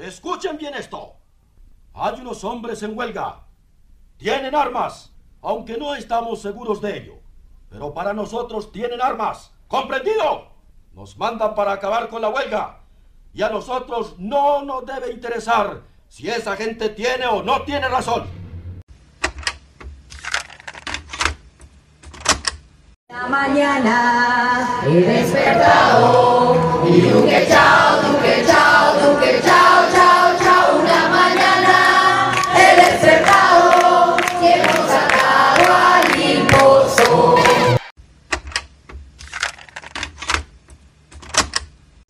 Escuchen 0.00 0.56
bien 0.56 0.74
esto. 0.74 1.16
Hay 1.92 2.20
unos 2.20 2.44
hombres 2.44 2.82
en 2.84 2.96
huelga. 2.96 3.40
Tienen 4.16 4.54
armas, 4.54 5.12
aunque 5.42 5.76
no 5.76 5.94
estamos 5.94 6.40
seguros 6.40 6.80
de 6.80 6.98
ello. 6.98 7.14
Pero 7.68 7.92
para 7.92 8.12
nosotros 8.12 8.70
tienen 8.70 9.02
armas. 9.02 9.52
¿Comprendido? 9.66 10.52
Nos 10.92 11.16
mandan 11.16 11.54
para 11.54 11.72
acabar 11.72 12.08
con 12.08 12.22
la 12.22 12.28
huelga. 12.28 12.78
Y 13.34 13.42
a 13.42 13.50
nosotros 13.50 14.14
no 14.18 14.62
nos 14.62 14.86
debe 14.86 15.12
interesar 15.12 15.82
si 16.08 16.28
esa 16.28 16.56
gente 16.56 16.90
tiene 16.90 17.26
o 17.26 17.42
no 17.42 17.62
tiene 17.62 17.88
razón. 17.88 18.28
La 23.08 23.26
mañana 23.26 24.80
he 24.86 24.90
despertado 24.90 26.54
y 26.86 27.48
chao, 27.48 28.17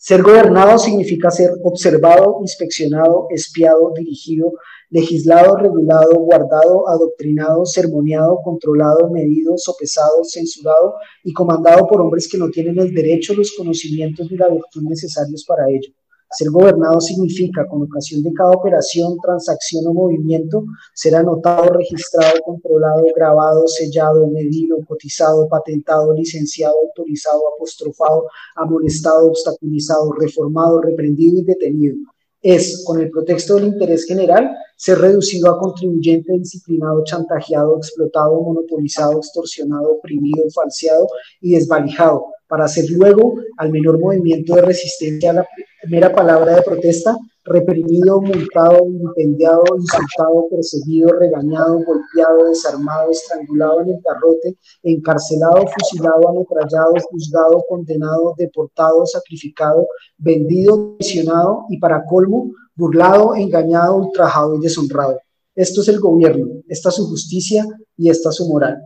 Ser 0.08 0.22
gobernado 0.22 0.78
significa 0.78 1.30
ser 1.30 1.50
observado, 1.62 2.38
inspeccionado, 2.40 3.26
espiado, 3.28 3.92
dirigido, 3.94 4.54
legislado, 4.88 5.54
regulado, 5.56 6.12
guardado, 6.20 6.88
adoctrinado, 6.88 7.66
sermoneado, 7.66 8.40
controlado, 8.42 9.10
medido, 9.10 9.58
sopesado, 9.58 10.24
censurado 10.24 10.94
y 11.22 11.34
comandado 11.34 11.86
por 11.86 12.00
hombres 12.00 12.26
que 12.26 12.38
no 12.38 12.48
tienen 12.48 12.78
el 12.78 12.94
derecho, 12.94 13.34
los 13.34 13.52
conocimientos 13.52 14.30
ni 14.30 14.38
la 14.38 14.48
virtud 14.48 14.80
necesarios 14.84 15.44
para 15.44 15.68
ello. 15.68 15.92
Ser 16.30 16.50
gobernado 16.50 17.00
significa, 17.00 17.66
con 17.66 17.82
ocasión 17.82 18.22
de 18.22 18.32
cada 18.34 18.50
operación, 18.50 19.16
transacción 19.22 19.86
o 19.86 19.94
movimiento, 19.94 20.64
ser 20.94 21.16
anotado, 21.16 21.72
registrado, 21.72 22.42
controlado, 22.44 23.04
grabado, 23.16 23.66
sellado, 23.66 24.26
medido, 24.28 24.76
cotizado, 24.86 25.48
patentado, 25.48 26.12
licenciado, 26.12 26.74
autorizado, 26.82 27.40
apostrofado, 27.54 28.26
amonestado, 28.56 29.28
obstaculizado, 29.28 30.12
reformado, 30.12 30.82
reprendido 30.82 31.38
y 31.38 31.44
detenido. 31.44 31.96
Es, 32.42 32.84
con 32.84 33.00
el 33.00 33.10
pretexto 33.10 33.56
del 33.56 33.68
interés 33.68 34.04
general, 34.04 34.50
ser 34.76 34.98
reducido 34.98 35.50
a 35.50 35.58
contribuyente 35.58 36.32
disciplinado, 36.38 37.02
chantajeado, 37.04 37.78
explotado, 37.78 38.40
monopolizado, 38.42 39.18
extorsionado, 39.18 39.92
oprimido, 39.92 40.44
falseado 40.50 41.08
y 41.40 41.52
desvalijado, 41.54 42.26
para 42.46 42.66
hacer 42.66 42.84
luego, 42.90 43.34
al 43.56 43.70
menor 43.70 43.98
movimiento 43.98 44.54
de 44.54 44.62
resistencia 44.62 45.30
a 45.30 45.34
la 45.34 45.48
primera 45.82 46.12
palabra 46.12 46.56
de 46.56 46.62
protesta, 46.62 47.16
reprimido, 47.44 48.20
multado, 48.20 48.86
incendiado, 48.86 49.64
insultado, 49.76 50.48
perseguido, 50.50 51.08
regañado, 51.18 51.80
golpeado, 51.84 52.44
desarmado, 52.46 53.10
estrangulado 53.10 53.80
en 53.82 53.90
el 53.90 54.00
garrote, 54.04 54.56
encarcelado, 54.82 55.64
fusilado, 55.66 56.28
ametrallado, 56.28 56.94
juzgado, 57.10 57.64
condenado, 57.68 58.34
deportado, 58.36 59.06
sacrificado, 59.06 59.86
vendido, 60.18 60.96
traicionado 60.98 61.64
y 61.70 61.78
para 61.78 62.04
colmo, 62.04 62.50
burlado, 62.74 63.34
engañado, 63.34 63.96
ultrajado 63.96 64.56
y 64.56 64.60
deshonrado. 64.60 65.20
Esto 65.54 65.80
es 65.80 65.88
el 65.88 66.00
gobierno, 66.00 66.62
esta 66.68 66.90
es 66.90 66.96
su 66.96 67.08
justicia 67.08 67.66
y 67.96 68.10
esta 68.10 68.28
es 68.28 68.36
su 68.36 68.48
moral. 68.48 68.78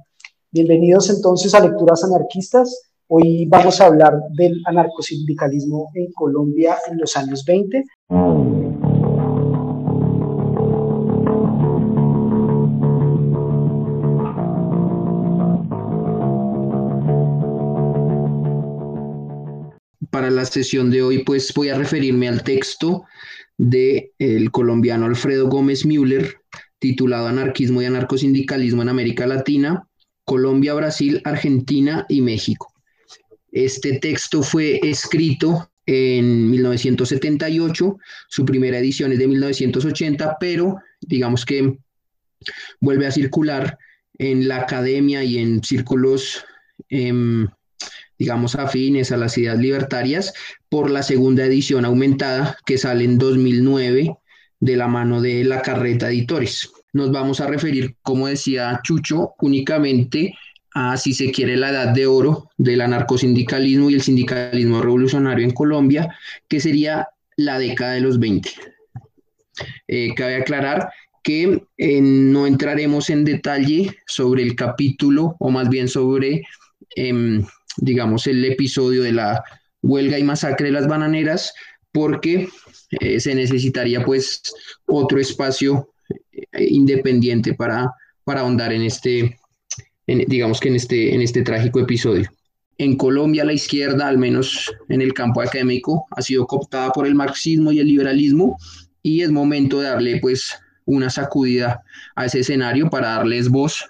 Bienvenidos 0.50 1.10
entonces 1.10 1.54
a 1.54 1.60
Lecturas 1.60 2.04
Anarquistas. 2.04 2.91
Hoy 3.14 3.44
vamos 3.46 3.78
a 3.78 3.88
hablar 3.88 4.14
del 4.38 4.62
anarcosindicalismo 4.64 5.90
en 5.94 6.10
Colombia 6.12 6.78
en 6.90 6.96
los 6.96 7.14
años 7.14 7.44
20. 7.44 7.84
Para 20.08 20.30
la 20.30 20.46
sesión 20.46 20.90
de 20.90 21.02
hoy, 21.02 21.22
pues 21.22 21.52
voy 21.52 21.68
a 21.68 21.76
referirme 21.76 22.28
al 22.28 22.42
texto 22.42 23.04
del 23.58 24.10
el 24.18 24.50
colombiano 24.50 25.04
Alfredo 25.04 25.50
Gómez 25.50 25.84
Müller, 25.84 26.36
titulado 26.78 27.26
Anarquismo 27.26 27.82
y 27.82 27.84
Anarcosindicalismo 27.84 28.80
en 28.80 28.88
América 28.88 29.26
Latina, 29.26 29.86
Colombia, 30.24 30.72
Brasil, 30.72 31.20
Argentina 31.26 32.06
y 32.08 32.22
México. 32.22 32.71
Este 33.52 33.98
texto 33.98 34.42
fue 34.42 34.80
escrito 34.82 35.70
en 35.84 36.50
1978, 36.50 37.98
su 38.28 38.44
primera 38.46 38.78
edición 38.78 39.12
es 39.12 39.18
de 39.18 39.28
1980, 39.28 40.38
pero 40.40 40.76
digamos 41.00 41.44
que 41.44 41.76
vuelve 42.80 43.06
a 43.06 43.12
circular 43.12 43.78
en 44.18 44.48
la 44.48 44.58
academia 44.58 45.22
y 45.22 45.38
en 45.38 45.62
círculos, 45.62 46.44
em, 46.88 47.48
digamos, 48.18 48.54
afines 48.54 49.12
a 49.12 49.16
las 49.16 49.36
ideas 49.36 49.58
libertarias 49.58 50.32
por 50.68 50.90
la 50.90 51.02
segunda 51.02 51.44
edición 51.44 51.84
aumentada 51.84 52.56
que 52.64 52.78
sale 52.78 53.04
en 53.04 53.18
2009 53.18 54.16
de 54.60 54.76
la 54.76 54.88
mano 54.88 55.20
de 55.20 55.44
la 55.44 55.60
carreta 55.60 56.08
editores. 56.08 56.70
Nos 56.92 57.10
vamos 57.10 57.40
a 57.40 57.46
referir, 57.46 57.96
como 58.02 58.28
decía 58.28 58.80
Chucho, 58.84 59.34
únicamente 59.40 60.34
a, 60.74 60.96
si 60.96 61.14
se 61.14 61.30
quiere, 61.30 61.56
la 61.56 61.70
edad 61.70 61.88
de 61.88 62.06
oro 62.06 62.50
del 62.56 62.80
anarcosindicalismo 62.80 63.90
y 63.90 63.94
el 63.94 64.02
sindicalismo 64.02 64.80
revolucionario 64.80 65.44
en 65.44 65.52
Colombia, 65.52 66.16
que 66.48 66.60
sería 66.60 67.08
la 67.36 67.58
década 67.58 67.92
de 67.92 68.00
los 68.00 68.18
20. 68.18 68.50
Eh, 69.88 70.14
cabe 70.14 70.36
aclarar 70.36 70.90
que 71.22 71.62
eh, 71.76 72.00
no 72.00 72.46
entraremos 72.46 73.10
en 73.10 73.24
detalle 73.24 73.94
sobre 74.06 74.42
el 74.42 74.56
capítulo, 74.56 75.36
o 75.38 75.50
más 75.50 75.68
bien 75.68 75.88
sobre, 75.88 76.42
em, 76.96 77.44
digamos, 77.76 78.26
el 78.26 78.44
episodio 78.44 79.02
de 79.02 79.12
la 79.12 79.44
huelga 79.82 80.18
y 80.18 80.24
masacre 80.24 80.66
de 80.66 80.72
las 80.72 80.88
bananeras, 80.88 81.52
porque 81.92 82.48
eh, 83.00 83.20
se 83.20 83.34
necesitaría 83.34 84.04
pues 84.04 84.42
otro 84.86 85.20
espacio 85.20 85.88
independiente 86.52 87.54
para, 87.54 87.90
para 88.24 88.40
ahondar 88.40 88.72
en 88.72 88.82
este, 88.82 89.38
digamos 90.26 90.60
que 90.60 90.68
en 90.68 90.76
este, 90.76 91.14
en 91.14 91.20
este 91.20 91.42
trágico 91.42 91.80
episodio. 91.80 92.28
En 92.78 92.96
Colombia 92.96 93.44
la 93.44 93.52
izquierda, 93.52 94.08
al 94.08 94.18
menos 94.18 94.72
en 94.88 95.02
el 95.02 95.12
campo 95.12 95.42
académico, 95.42 96.06
ha 96.10 96.22
sido 96.22 96.46
cooptada 96.46 96.90
por 96.90 97.06
el 97.06 97.14
marxismo 97.14 97.70
y 97.70 97.78
el 97.78 97.86
liberalismo 97.86 98.56
y 99.02 99.22
es 99.22 99.30
momento 99.30 99.80
de 99.80 99.88
darle 99.88 100.18
pues 100.20 100.58
una 100.84 101.10
sacudida 101.10 101.82
a 102.16 102.26
ese 102.26 102.40
escenario 102.40 102.90
para 102.90 103.08
darles 103.08 103.48
voz 103.48 103.86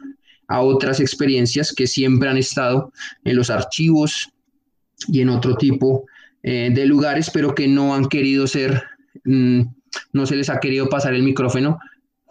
a 0.48 0.60
otras 0.60 1.00
experiencias 1.00 1.72
que 1.72 1.86
siempre 1.86 2.28
han 2.28 2.36
estado 2.36 2.92
en 3.24 3.36
los 3.36 3.50
archivos 3.50 4.30
y 5.08 5.20
en 5.20 5.30
otro 5.30 5.56
tipo 5.56 6.04
eh, 6.42 6.70
de 6.72 6.86
lugares, 6.86 7.30
pero 7.32 7.54
que 7.54 7.68
no 7.68 7.94
han 7.94 8.06
querido 8.06 8.46
ser, 8.46 8.82
mm, 9.24 9.62
no 10.12 10.26
se 10.26 10.36
les 10.36 10.50
ha 10.50 10.60
querido 10.60 10.88
pasar 10.88 11.14
el 11.14 11.22
micrófono 11.22 11.78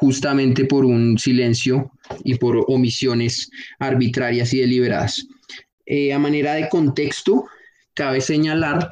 justamente 0.01 0.65
por 0.65 0.83
un 0.83 1.19
silencio 1.19 1.91
y 2.23 2.33
por 2.35 2.65
omisiones 2.67 3.51
arbitrarias 3.77 4.51
y 4.51 4.59
deliberadas. 4.59 5.27
Eh, 5.85 6.11
a 6.11 6.17
manera 6.17 6.55
de 6.55 6.67
contexto, 6.69 7.45
cabe 7.93 8.19
señalar 8.19 8.89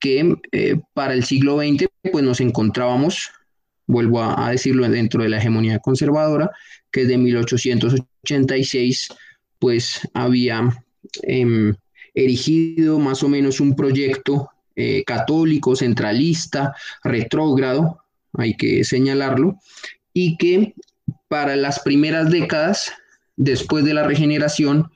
que 0.00 0.34
eh, 0.50 0.80
para 0.92 1.14
el 1.14 1.22
siglo 1.22 1.58
XX 1.58 1.86
pues 2.10 2.24
nos 2.24 2.40
encontrábamos, 2.40 3.30
vuelvo 3.86 4.24
a, 4.24 4.50
decirlo, 4.50 4.88
dentro 4.88 5.22
de 5.22 5.28
la 5.28 5.38
hegemonía 5.38 5.78
conservadora, 5.78 6.50
que 6.90 7.02
desde 7.02 7.18
1886 7.18 9.08
pues 9.60 10.00
había 10.14 10.68
em, 11.22 11.76
erigido 12.12 12.98
más 12.98 13.22
o 13.22 13.28
menos 13.28 13.60
un 13.60 13.76
proyecto 13.76 14.50
eh, 14.74 15.04
católico, 15.04 15.76
centralista, 15.76 16.74
retrógrado, 17.04 18.02
hay 18.32 18.56
que 18.56 18.82
señalarlo, 18.82 19.60
y 20.12 20.36
que 20.36 20.74
para 21.28 21.56
las 21.56 21.80
primeras 21.80 22.30
décadas, 22.30 22.92
después 23.36 23.84
de 23.84 23.94
la 23.94 24.06
regeneración 24.06 24.90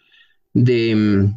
de, 0.53 1.31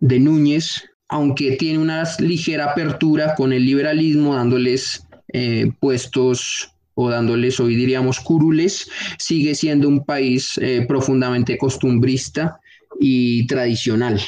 de 0.00 0.20
Núñez, 0.20 0.84
aunque 1.08 1.52
tiene 1.56 1.78
una 1.78 2.04
ligera 2.18 2.72
apertura 2.72 3.34
con 3.34 3.52
el 3.52 3.64
liberalismo, 3.64 4.34
dándoles 4.34 5.06
eh, 5.32 5.70
puestos 5.80 6.70
o 6.94 7.10
dándoles 7.10 7.58
hoy 7.60 7.74
diríamos 7.74 8.20
curules, 8.20 8.88
sigue 9.18 9.54
siendo 9.54 9.88
un 9.88 10.04
país 10.04 10.58
eh, 10.58 10.84
profundamente 10.86 11.58
costumbrista 11.58 12.60
y 13.00 13.46
tradicional. 13.46 14.20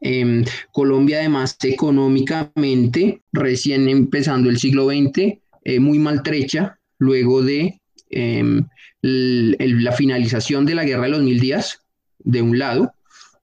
Em, 0.00 0.44
Colombia 0.72 1.18
además 1.18 1.56
económicamente, 1.62 3.22
recién 3.32 3.88
empezando 3.88 4.48
el 4.48 4.58
siglo 4.58 4.88
XX, 4.88 5.38
eh, 5.64 5.80
muy 5.80 5.98
maltrecha, 5.98 6.78
luego 6.98 7.42
de 7.42 7.80
Em, 8.10 8.66
la 9.02 9.92
finalización 9.92 10.66
de 10.66 10.74
la 10.74 10.84
guerra 10.84 11.04
de 11.04 11.10
los 11.10 11.22
mil 11.22 11.40
días, 11.40 11.82
de 12.18 12.42
un 12.42 12.58
lado, 12.58 12.92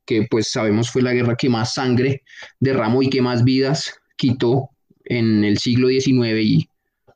que 0.06 0.28
pues 0.30 0.50
sabemos 0.50 0.90
fue 0.90 1.02
la 1.02 1.14
guerra 1.14 1.36
que 1.36 1.50
más 1.50 1.74
sangre 1.74 2.24
derramó 2.60 3.02
y 3.02 3.10
que 3.10 3.22
más 3.22 3.44
vidas 3.44 3.94
quitó 4.18 4.70
en 5.06 5.44
el 5.44 5.58
siglo 5.58 5.88
XIX 5.88 6.40
y 6.42 6.70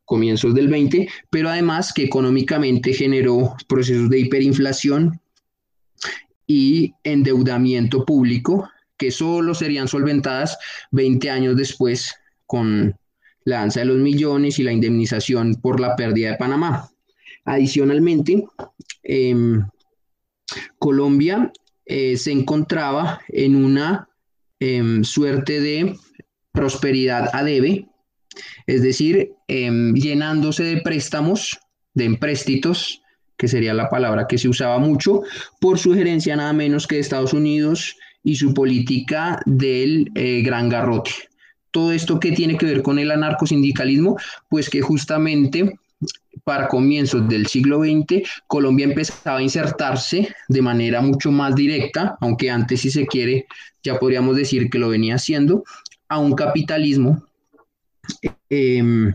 comienzos 0.06 0.56
del 0.56 0.70
20, 0.70 1.08
pero 1.30 1.50
además 1.50 1.94
que 1.94 2.04
económicamente 2.04 2.94
generó 2.94 3.56
procesos 3.68 4.10
de 4.10 4.20
hiperinflación 4.20 5.20
y 6.48 6.94
endeudamiento 7.04 8.06
público 8.06 8.70
que 8.98 9.12
solo 9.12 9.54
serían 9.54 9.88
solventadas 9.88 10.58
20 10.92 11.30
años 11.30 11.56
después 11.56 12.16
con 12.48 12.96
la 13.44 13.58
danza 13.58 13.82
de 13.82 13.86
los 13.86 13.98
millones 13.98 14.58
y 14.60 14.64
la 14.64 14.72
indemnización 14.72 15.56
por 15.56 15.80
la 15.80 15.96
pérdida 15.96 16.32
de 16.32 16.38
Panamá. 16.38 16.90
Adicionalmente, 17.46 18.44
em, 19.04 19.64
Colombia 20.78 21.52
eh, 21.86 22.18
se 22.18 22.32
encontraba 22.32 23.22
en 23.30 23.56
una 23.56 24.08
em, 24.60 25.04
suerte 25.04 25.62
de 25.62 25.96
prosperidad 26.52 27.30
a 27.34 27.44
debe, 27.44 27.88
es 28.68 28.82
decir, 28.82 29.32
em, 29.48 29.94
llenándose 29.94 30.64
de 30.64 30.82
préstamos, 30.82 31.58
de 31.94 32.06
empréstitos, 32.06 33.02
que 33.38 33.48
sería 33.48 33.74
la 33.74 33.90
palabra 33.90 34.28
que 34.28 34.38
se 34.38 34.50
usaba 34.50 34.78
mucho, 34.80 35.22
por 35.62 35.80
sugerencia 35.80 36.36
nada 36.36 36.54
menos 36.54 36.86
que 36.86 36.96
de 36.96 37.02
Estados 37.02 37.34
Unidos 37.34 37.96
y 38.24 38.36
su 38.36 38.54
política 38.54 39.40
del 39.46 40.12
eh, 40.16 40.42
gran 40.42 40.68
garrote. 40.68 41.12
Todo 41.72 41.94
esto 41.94 42.20
que 42.20 42.34
tiene 42.34 42.58
que 42.58 42.66
ver 42.66 42.82
con 42.82 43.00
el 43.00 43.12
anarcosindicalismo, 43.12 44.18
pues 44.50 44.70
que 44.70 44.82
justamente 44.82 45.79
para 46.44 46.68
comienzos 46.68 47.28
del 47.28 47.48
siglo 47.48 47.84
XX, 47.84 48.28
Colombia 48.48 48.86
empezaba 48.86 49.38
a 49.38 49.42
insertarse 49.42 50.34
de 50.48 50.62
manera 50.62 51.02
mucho 51.02 51.32
más 51.32 51.56
directa, 51.56 52.18
aunque 52.22 52.50
antes, 52.50 52.82
si 52.82 52.90
se 52.90 53.06
quiere, 53.06 53.46
ya 53.84 54.00
podríamos 54.00 54.36
decir 54.36 54.70
que 54.70 54.80
lo 54.80 54.90
venía 54.90 55.16
haciendo, 55.16 55.64
a 56.08 56.18
un 56.18 56.34
capitalismo 56.34 57.24
em, 58.50 59.14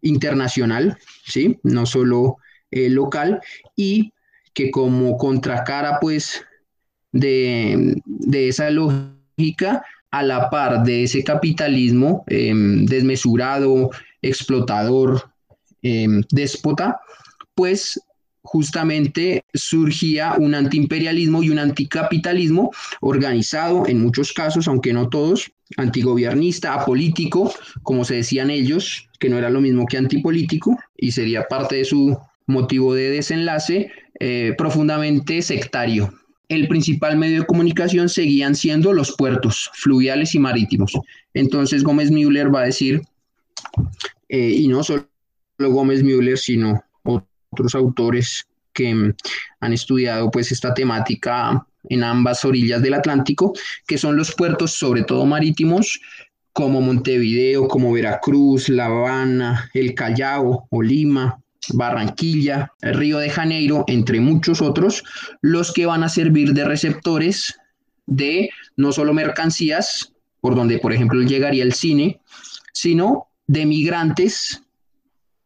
internacional, 0.00 0.98
¿sí? 1.24 1.58
no 1.62 1.86
solo 1.86 2.38
eh, 2.70 2.88
local, 2.88 3.40
y 3.76 4.12
que 4.54 4.70
como 4.70 5.16
contracara, 5.16 5.98
pues, 6.00 6.44
de, 7.12 8.02
esa 8.32 8.70
lógica, 8.70 9.84
a 10.10 10.22
la 10.22 10.50
par 10.50 10.82
de 10.82 11.04
ese 11.04 11.24
capitalismo 11.24 12.24
em, 12.26 12.84
desmesurado, 12.84 13.90
explotador, 14.20 15.31
em, 15.82 16.22
déspota, 16.30 17.00
pues 17.54 18.00
justamente 18.42 19.44
surgía 19.54 20.34
un 20.38 20.54
antiimperialismo 20.54 21.42
y 21.42 21.50
un 21.50 21.58
anticapitalismo 21.58 22.70
organizado 23.00 23.86
en 23.86 24.00
muchos 24.00 24.32
casos, 24.32 24.66
aunque 24.66 24.92
no 24.92 25.08
todos, 25.08 25.52
antigobernista, 25.76 26.74
apolítico, 26.74 27.52
como 27.82 28.04
se 28.04 28.16
decían 28.16 28.50
ellos, 28.50 29.08
que 29.20 29.28
no 29.28 29.38
era 29.38 29.50
lo 29.50 29.60
mismo 29.60 29.86
que 29.86 29.96
antipolítico, 29.96 30.76
y 30.96 31.12
sería 31.12 31.46
parte 31.48 31.76
de 31.76 31.84
su 31.84 32.18
motivo 32.46 32.94
de 32.94 33.10
desenlace, 33.10 33.92
eh, 34.18 34.54
profundamente 34.58 35.40
sectario. 35.42 36.12
El 36.48 36.68
principal 36.68 37.16
medio 37.16 37.40
de 37.40 37.46
comunicación 37.46 38.08
seguían 38.08 38.54
siendo 38.54 38.92
los 38.92 39.12
puertos 39.16 39.70
fluviales 39.74 40.34
y 40.34 40.38
marítimos. 40.38 40.92
Entonces 41.32 41.82
Gómez 41.82 42.10
Müller 42.10 42.54
va 42.54 42.60
a 42.60 42.66
decir, 42.66 43.02
eh, 44.28 44.54
y 44.58 44.68
no 44.68 44.82
solo 44.82 45.06
Gómez 45.58 46.02
Müller, 46.02 46.38
sino 46.38 46.82
otros 47.04 47.74
autores 47.74 48.46
que 48.72 48.94
mm, 48.94 49.14
han 49.60 49.72
estudiado 49.72 50.30
pues 50.30 50.52
esta 50.52 50.74
temática 50.74 51.66
en 51.88 52.04
ambas 52.04 52.44
orillas 52.44 52.82
del 52.82 52.94
Atlántico, 52.94 53.52
que 53.86 53.98
son 53.98 54.16
los 54.16 54.34
puertos 54.34 54.72
sobre 54.72 55.02
todo 55.02 55.26
marítimos 55.26 56.00
como 56.52 56.80
Montevideo, 56.80 57.66
como 57.66 57.92
Veracruz, 57.92 58.68
La 58.68 58.86
Habana, 58.86 59.70
El 59.72 59.94
Callao 59.94 60.66
o 60.70 60.82
Lima, 60.82 61.38
Barranquilla, 61.72 62.72
Río 62.82 63.18
de 63.18 63.30
Janeiro, 63.30 63.84
entre 63.86 64.20
muchos 64.20 64.60
otros, 64.60 65.02
los 65.40 65.72
que 65.72 65.86
van 65.86 66.02
a 66.02 66.08
servir 66.08 66.52
de 66.52 66.64
receptores 66.64 67.58
de 68.06 68.50
no 68.76 68.92
solo 68.92 69.14
mercancías, 69.14 70.12
por 70.40 70.54
donde 70.54 70.78
por 70.78 70.92
ejemplo 70.92 71.22
llegaría 71.22 71.62
el 71.62 71.72
cine, 71.72 72.20
sino 72.72 73.28
de 73.46 73.64
migrantes 73.64 74.62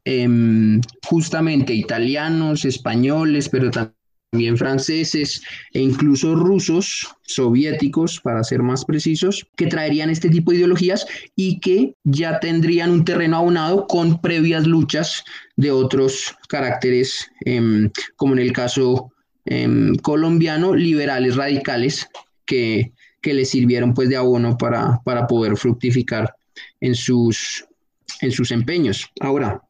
Em, 0.09 0.81
justamente 1.05 1.75
italianos, 1.75 2.65
españoles, 2.65 3.49
pero 3.49 3.73
también 3.73 4.57
franceses 4.57 5.43
e 5.73 5.81
incluso 5.81 6.37
rusos, 6.37 7.09
soviéticos, 7.23 8.21
para 8.21 8.45
ser 8.45 8.63
más 8.63 8.85
precisos, 8.85 9.49
que 9.57 9.67
traerían 9.67 10.09
este 10.09 10.29
tipo 10.29 10.53
de 10.53 10.59
ideologías 10.59 11.09
y 11.35 11.59
que 11.59 11.95
ya 12.05 12.39
tendrían 12.39 12.93
un 12.93 13.05
terreno 13.05 13.39
aunado 13.39 13.89
con 13.89 14.21
previas 14.21 14.65
luchas 14.65 15.25
de 15.57 15.73
otros 15.73 16.37
caracteres, 16.49 17.29
em, 17.45 17.91
como 18.15 18.35
en 18.35 18.39
el 18.39 18.53
caso 18.53 19.11
em, 19.45 19.97
colombiano, 19.97 20.73
liberales 20.77 21.35
radicales, 21.35 22.09
que, 22.45 22.93
que 23.21 23.35
les 23.35 23.51
sirvieron 23.51 23.93
pues 23.93 24.09
de 24.09 24.17
abono 24.17 24.57
para, 24.57 25.01
para 25.05 25.27
poder 25.27 25.57
fructificar 25.57 26.33
en 26.81 26.95
sus, 26.95 27.65
en 28.21 28.31
sus 28.31 28.53
empeños. 28.53 29.11
Ahora, 29.21 29.66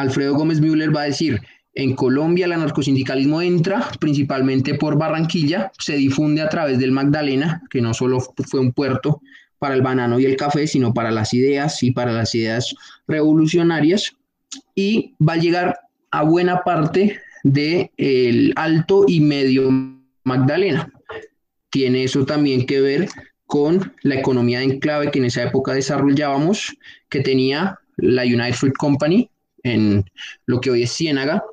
Alfredo 0.00 0.34
Gómez 0.34 0.60
Müller 0.60 0.94
va 0.94 1.02
a 1.02 1.06
decir, 1.06 1.40
en 1.74 1.94
Colombia 1.94 2.46
el 2.46 2.52
anarcosindicalismo 2.52 3.42
entra 3.42 3.88
principalmente 4.00 4.74
por 4.74 4.98
Barranquilla, 4.98 5.70
se 5.78 5.96
difunde 5.96 6.42
a 6.42 6.48
través 6.48 6.78
del 6.78 6.92
Magdalena, 6.92 7.62
que 7.70 7.80
no 7.80 7.94
solo 7.94 8.20
fue 8.20 8.60
un 8.60 8.72
puerto 8.72 9.20
para 9.58 9.74
el 9.74 9.82
banano 9.82 10.18
y 10.18 10.24
el 10.24 10.36
café, 10.36 10.66
sino 10.66 10.92
para 10.92 11.10
las 11.10 11.32
ideas 11.34 11.82
y 11.82 11.92
para 11.92 12.12
las 12.12 12.34
ideas 12.34 12.74
revolucionarias, 13.06 14.16
y 14.74 15.14
va 15.20 15.34
a 15.34 15.38
llegar 15.38 15.78
a 16.10 16.22
buena 16.22 16.62
parte 16.64 17.20
del 17.44 18.52
alto 18.56 19.04
y 19.06 19.20
medio 19.20 19.70
Magdalena. 20.24 20.90
Tiene 21.70 22.04
eso 22.04 22.24
también 22.24 22.66
que 22.66 22.80
ver 22.80 23.08
con 23.46 23.92
la 24.02 24.16
economía 24.16 24.58
de 24.58 24.64
enclave 24.64 25.10
que 25.10 25.18
en 25.18 25.26
esa 25.26 25.44
época 25.44 25.72
desarrollábamos, 25.72 26.76
que 27.08 27.20
tenía 27.20 27.78
la 27.96 28.22
United 28.22 28.54
Fruit 28.54 28.76
Company, 28.76 29.30
en 29.62 30.04
lo 30.46 30.60
que 30.60 30.70
hoy 30.70 30.82
es 30.82 30.92
Ciénaga, 30.92 31.44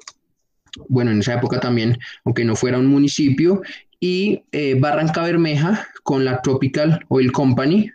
bueno, 0.90 1.12
en 1.12 1.20
esa 1.20 1.36
época 1.36 1.60
también, 1.60 1.98
aunque 2.24 2.46
no 2.46 2.56
fuera 2.56 2.78
un 2.78 2.88
municipio, 2.88 3.62
y 4.00 4.44
eh, 4.52 4.76
Barranca 4.80 5.24
Bermeja 5.24 5.88
con 6.04 6.24
la 6.24 6.42
Tropical 6.42 7.00
Oil 7.10 7.32
Company, 7.32 7.90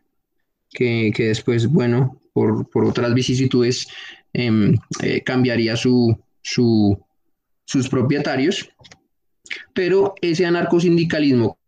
que, 0.71 1.13
después, 1.17 1.67
bueno, 1.69 2.19
por, 2.33 2.67
otras 2.75 3.15
vicisitudes 3.15 3.87
em, 4.33 4.75
eh, 5.03 5.23
cambiaría 5.23 5.77
su, 5.77 6.19
sus 6.43 7.89
propietarios. 7.89 8.71
Pero 9.75 10.15
ese 10.21 10.47
anarcosindicalismo 10.47 11.59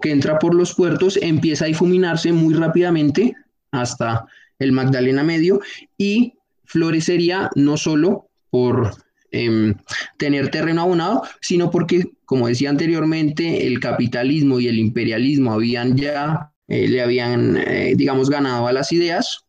que 0.00 0.12
entra 0.12 0.38
por 0.38 0.54
los 0.54 0.74
puertos 0.74 1.18
empieza 1.20 1.64
a 1.64 1.68
difuminarse 1.68 2.32
muy 2.32 2.54
rápidamente 2.54 3.34
hasta 3.72 4.26
el 4.58 4.72
Magdalena 4.72 5.22
Medio 5.22 5.60
y 5.98 6.34
florecería 6.66 7.50
no 7.54 7.76
solo 7.76 8.28
por 8.50 8.94
em, 9.30 9.74
tener 10.18 10.50
terreno 10.50 10.82
abonado, 10.82 11.22
sino 11.40 11.70
porque, 11.70 12.04
como 12.24 12.48
decía 12.48 12.70
anteriormente, 12.70 13.66
el 13.66 13.80
capitalismo 13.80 14.60
y 14.60 14.68
el 14.68 14.78
imperialismo 14.78 15.52
habían 15.52 15.96
ya, 15.96 16.52
eh, 16.68 16.88
le 16.88 17.02
habían, 17.02 17.56
eh, 17.56 17.94
digamos, 17.96 18.30
ganado 18.30 18.66
a 18.66 18.72
las 18.72 18.92
ideas, 18.92 19.44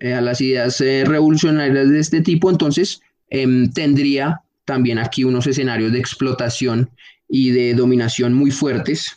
eh, 0.00 0.14
a 0.14 0.20
las 0.20 0.40
ideas 0.40 0.80
revolucionarias 0.80 1.90
de 1.90 2.00
este 2.00 2.20
tipo, 2.22 2.50
entonces 2.50 3.00
em, 3.30 3.70
tendría 3.72 4.40
también 4.64 4.98
aquí 4.98 5.24
unos 5.24 5.46
escenarios 5.46 5.92
de 5.92 5.98
explotación 5.98 6.90
y 7.28 7.50
de 7.50 7.74
dominación 7.74 8.34
muy 8.34 8.50
fuertes 8.50 9.16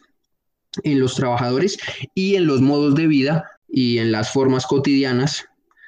en 0.83 0.99
los 0.99 1.15
trabajadores 1.15 1.77
y 2.13 2.35
en 2.35 2.45
los 2.45 2.61
modos 2.61 2.95
de 2.95 3.07
vida 3.07 3.45
y 3.69 3.97
en 3.99 4.11
las 4.11 4.31
formas 4.31 4.65
cotidianas 4.65 5.45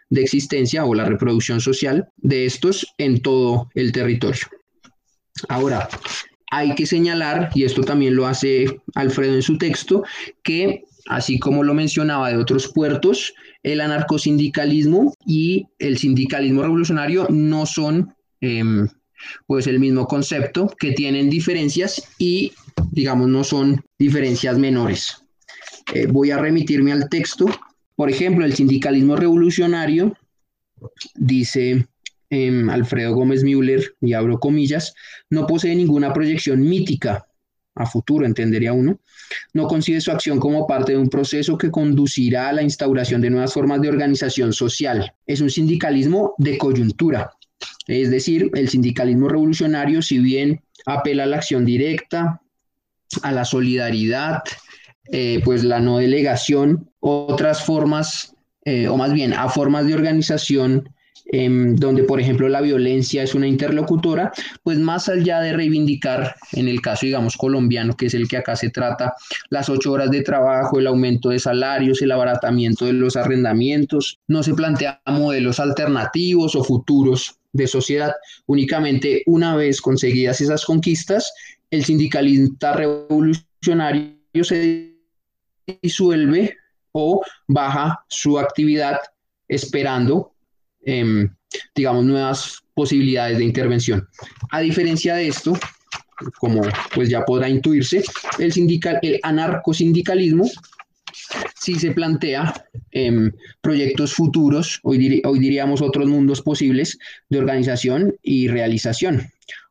de 0.09 0.21
existencia 0.21 0.85
o 0.85 0.93
la 0.93 1.05
reproducción 1.05 1.61
social 1.61 2.07
de 2.17 2.45
estos 2.45 2.85
en 2.97 3.21
todo 3.21 3.69
el 3.75 3.91
territorio. 3.91 4.47
Ahora, 5.47 5.87
hay 6.51 6.73
que 6.75 6.85
señalar, 6.85 7.51
y 7.53 7.63
esto 7.63 7.83
también 7.83 8.15
lo 8.15 8.27
hace 8.27 8.81
Alfredo 8.95 9.35
en 9.35 9.41
su 9.41 9.57
texto, 9.57 10.03
que 10.43 10.83
así 11.07 11.39
como 11.39 11.63
lo 11.63 11.73
mencionaba 11.73 12.29
de 12.29 12.37
otros 12.37 12.71
puertos, 12.73 13.33
el 13.63 13.81
anarcosindicalismo 13.81 15.13
y 15.25 15.67
el 15.77 15.97
sindicalismo 15.97 16.63
revolucionario 16.63 17.27
no 17.29 17.65
son 17.65 18.13
em, 18.41 18.87
pues 19.47 19.67
el 19.67 19.79
mismo 19.79 20.07
concepto, 20.07 20.73
que 20.79 20.91
tienen 20.93 21.29
diferencias 21.29 22.01
y 22.17 22.53
digamos 22.91 23.27
no 23.27 23.43
son 23.43 23.83
diferencias 23.97 24.57
menores. 24.57 25.23
Eh, 25.93 26.07
voy 26.07 26.31
a 26.31 26.37
remitirme 26.37 26.91
al 26.91 27.09
texto 27.09 27.47
por 27.99 28.09
ejemplo, 28.09 28.45
el 28.45 28.55
sindicalismo 28.55 29.17
revolucionario, 29.17 30.15
dice 31.15 31.85
em, 32.29 32.69
Alfredo 32.69 33.13
Gómez 33.13 33.43
Müller, 33.43 33.93
y 33.99 34.13
abro 34.13 34.39
comillas, 34.39 34.93
no 35.29 35.45
posee 35.45 35.75
ninguna 35.75 36.13
proyección 36.13 36.61
mítica, 36.61 37.27
a 37.75 37.85
futuro, 37.85 38.25
entendería 38.25 38.71
uno, 38.71 39.01
no 39.53 39.67
concibe 39.67 39.99
su 39.99 40.11
acción 40.11 40.39
como 40.39 40.65
parte 40.65 40.93
de 40.93 40.97
un 40.97 41.09
proceso 41.09 41.57
que 41.57 41.71
conducirá 41.71 42.47
a 42.47 42.53
la 42.53 42.63
instauración 42.63 43.19
de 43.19 43.31
nuevas 43.31 43.51
formas 43.51 43.81
de 43.81 43.89
organización 43.89 44.53
social. 44.53 45.13
Es 45.27 45.41
un 45.41 45.49
sindicalismo 45.49 46.35
de 46.37 46.57
coyuntura, 46.57 47.33
es 47.85 48.09
decir, 48.09 48.49
el 48.53 48.69
sindicalismo 48.69 49.27
revolucionario, 49.27 50.01
si 50.01 50.19
bien 50.19 50.61
apela 50.85 51.23
a 51.23 51.27
la 51.27 51.35
acción 51.35 51.65
directa, 51.65 52.39
a 53.23 53.31
la 53.33 53.43
solidaridad, 53.43 54.43
eh, 55.11 55.41
pues 55.43 55.63
la 55.63 55.79
no 55.79 55.97
delegación, 55.97 56.89
otras 56.99 57.63
formas, 57.63 58.35
eh, 58.65 58.87
o 58.87 58.97
más 58.97 59.13
bien 59.13 59.33
a 59.33 59.49
formas 59.49 59.85
de 59.87 59.95
organización 59.95 60.89
Em, 61.31 61.75
donde 61.75 62.03
por 62.03 62.19
ejemplo 62.19 62.49
la 62.49 62.59
violencia 62.59 63.21
es 63.21 63.35
una 63.35 63.47
interlocutora, 63.47 64.31
pues 64.63 64.79
más 64.79 65.09
allá 65.09 65.39
de 65.41 65.53
reivindicar, 65.53 66.35
en 66.53 66.67
el 66.67 66.81
caso 66.81 67.05
digamos 67.05 67.37
colombiano, 67.37 67.95
que 67.95 68.07
es 68.07 68.15
el 68.15 68.27
que 68.27 68.37
acá 68.37 68.55
se 68.55 68.71
trata, 68.71 69.13
las 69.51 69.69
ocho 69.69 69.91
horas 69.91 70.09
de 70.09 70.23
trabajo, 70.23 70.79
el 70.79 70.87
aumento 70.87 71.29
de 71.29 71.37
salarios, 71.37 72.01
el 72.01 72.11
abaratamiento 72.11 72.85
de 72.85 72.93
los 72.93 73.15
arrendamientos, 73.15 74.19
no 74.27 74.41
se 74.41 74.55
plantea 74.55 75.01
modelos 75.05 75.59
alternativos 75.59 76.55
o 76.55 76.63
futuros 76.63 77.35
de 77.53 77.67
sociedad. 77.67 78.13
Únicamente 78.47 79.21
una 79.27 79.55
vez 79.55 79.81
conseguidas 79.81 80.41
esas 80.41 80.65
conquistas, 80.65 81.31
el 81.69 81.85
sindicalista 81.85 82.73
revolucionario 82.73 84.15
se 84.41 84.88
disuelve 85.81 86.57
o 86.91 87.21
baja 87.47 88.03
su 88.07 88.39
actividad 88.39 88.99
esperando 89.47 90.33
Em, 90.85 91.29
digamos, 91.75 92.05
nuevas 92.05 92.63
posibilidades 92.73 93.37
de 93.37 93.43
intervención. 93.43 94.07
A 94.51 94.61
diferencia 94.61 95.15
de 95.15 95.27
esto, 95.27 95.57
como 96.39 96.61
pues 96.93 97.09
ya 97.09 97.25
podrá 97.25 97.49
intuirse, 97.49 98.03
el, 98.37 98.53
sindical, 98.53 98.99
el 99.01 99.19
anarcosindicalismo 99.23 100.49
sí 101.59 101.75
se 101.75 101.91
plantea 101.91 102.65
em, 102.91 103.31
proyectos 103.61 104.13
futuros, 104.13 104.79
hoy, 104.83 105.21
hoy 105.25 105.39
diríamos 105.39 105.81
otros 105.81 106.07
mundos 106.07 106.41
posibles 106.41 106.97
de 107.29 107.39
organización 107.39 108.15
y 108.23 108.47
realización. 108.47 109.29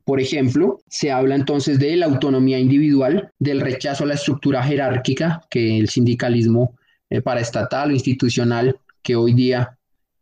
Por 0.09 0.23
ejemplo, 0.23 0.81
se 0.89 1.13
habla 1.13 1.35
entonces 1.35 1.79
de 1.79 1.95
la 1.95 2.07
autonomía 2.07 2.59
individual, 2.59 3.31
del 3.39 3.61
rechazo 3.61 4.05
a 4.05 4.07
la 4.07 4.15
estructura 4.15 4.63
jerárquica 4.63 5.43
que 5.51 5.79
el 5.79 5.91
sindicalismo 5.91 6.79
eh, 7.11 7.21
paraestatal 7.21 7.91
o 7.91 7.93
institucional 7.93 8.75
que 9.03 9.17
hoy 9.17 9.35
día 9.35 9.79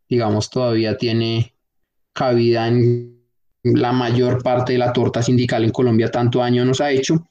digamos, 0.09 0.51
todavía 0.51 0.97
tiene 0.97 1.55
cabida 2.13 2.67
en 2.69 3.21
la 3.63 3.93
mayor 3.93 4.43
parte 4.43 4.73
de 4.73 4.79
la 4.79 4.93
torta 4.93 5.23
sindical 5.23 5.63
en 5.63 5.71
Colombia, 5.71 6.11
tanto 6.11 6.43
año 6.43 6.65
nos 6.65 6.81
ha 6.81 6.91
hecho. 6.91 7.29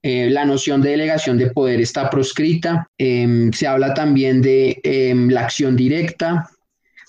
Eh, 0.00 0.30
la 0.30 0.44
noción 0.44 0.82
de 0.82 0.90
delegación 0.90 1.38
de 1.38 1.50
poder 1.50 1.80
está 1.80 2.08
proscrita. 2.08 2.88
Em, 2.96 3.52
se 3.52 3.66
habla 3.66 3.94
también 3.94 4.42
de 4.42 4.78
em, 4.84 5.28
la 5.30 5.42
acción 5.42 5.76
directa, 5.76 6.48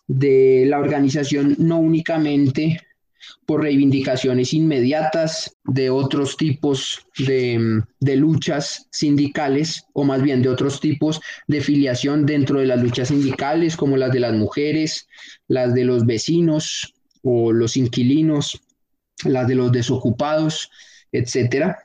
de 0.07 0.65
la 0.67 0.79
organización 0.79 1.55
no 1.59 1.79
únicamente 1.79 2.86
por 3.45 3.61
reivindicaciones 3.61 4.53
inmediatas 4.53 5.55
de 5.63 5.89
otros 5.89 6.37
tipos 6.37 7.05
de, 7.17 7.83
luchas 8.15 8.87
sindicales 8.91 9.85
o 9.93 10.03
más 10.03 10.21
bien 10.21 10.41
de 10.41 10.49
otros 10.49 10.79
tipos 10.79 11.21
de 11.47 11.61
filiación 11.61 12.25
dentro 12.25 12.59
de 12.59 12.65
las 12.65 12.81
luchas 12.81 13.09
sindicales 13.09 13.75
como 13.75 13.97
las 13.97 14.11
de 14.11 14.19
las 14.19 14.33
mujeres, 14.33 15.07
las 15.47 15.73
de 15.73 15.85
los 15.85 16.05
vecinos 16.05 16.93
o 17.23 17.51
los 17.51 17.77
inquilinos, 17.77 18.61
las 19.23 19.47
de 19.47 19.55
los 19.55 19.71
desocupados, 19.71 20.69
etcétera. 21.11 21.79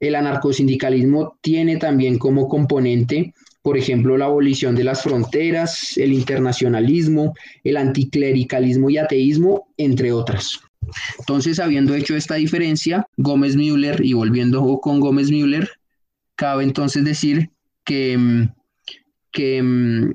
El 0.00 0.14
anarcosindicalismo 0.14 1.38
tiene 1.40 1.76
también 1.76 2.18
como 2.18 2.48
componente 2.48 3.32
por 3.64 3.78
ejemplo, 3.78 4.18
la 4.18 4.26
abolición 4.26 4.74
de 4.74 4.84
las 4.84 5.02
fronteras, 5.02 5.96
el 5.96 6.12
internacionalismo, 6.12 7.32
el 7.64 7.78
anticlericalismo 7.78 8.90
y 8.90 8.98
ateísmo, 8.98 9.68
entre 9.78 10.12
otras. 10.12 10.60
Entonces, 11.18 11.58
habiendo 11.58 11.94
hecho 11.94 12.16
esta 12.16 12.34
diferencia, 12.34 13.06
Gómez 13.16 13.56
Müller, 13.56 14.04
y 14.04 14.12
volviendo 14.12 14.80
con 14.80 15.00
Gómez 15.00 15.30
Müller, 15.30 15.70
cabe 16.36 16.64
entonces 16.64 17.04
decir 17.04 17.50
que, 17.84 18.16
mm, 18.16 18.48
que 19.30 19.62
mm, 19.62 20.12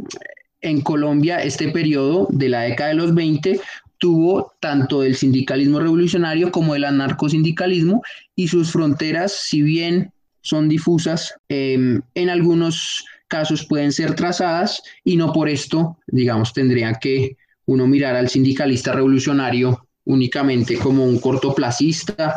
en 0.62 0.82
Colombia 0.82 1.38
este 1.38 1.70
periodo 1.70 2.28
de 2.32 2.50
la 2.50 2.62
década 2.62 2.90
de 2.90 2.96
los 2.96 3.14
20 3.14 3.60
tuvo 3.98 4.54
tanto 4.60 5.04
el 5.04 5.16
sindicalismo 5.16 5.80
revolucionario 5.80 6.52
como 6.52 6.76
el 6.76 6.86
anarcosindicalismo 6.86 8.02
y 8.36 8.48
sus 8.48 8.72
fronteras, 8.72 9.34
si 9.34 9.62
bien 9.62 10.12
son 10.42 10.70
difusas, 10.70 11.36
em, 11.50 12.02
en 12.16 12.30
algunos 12.30 13.06
casos 13.28 13.66
pueden 13.66 13.92
ser 13.92 14.16
trazadas 14.16 14.82
y 15.04 15.18
no 15.18 15.32
por 15.34 15.50
esto, 15.50 15.98
digamos, 16.08 16.54
tendría 16.54 16.94
que 16.94 17.38
uno 17.66 17.86
mirar 17.86 18.16
al 18.16 18.30
sindicalista 18.30 18.94
revolucionario 18.94 19.86
únicamente 20.10 20.78
como 20.80 21.06
un 21.06 21.20
cortoplacista. 21.20 22.36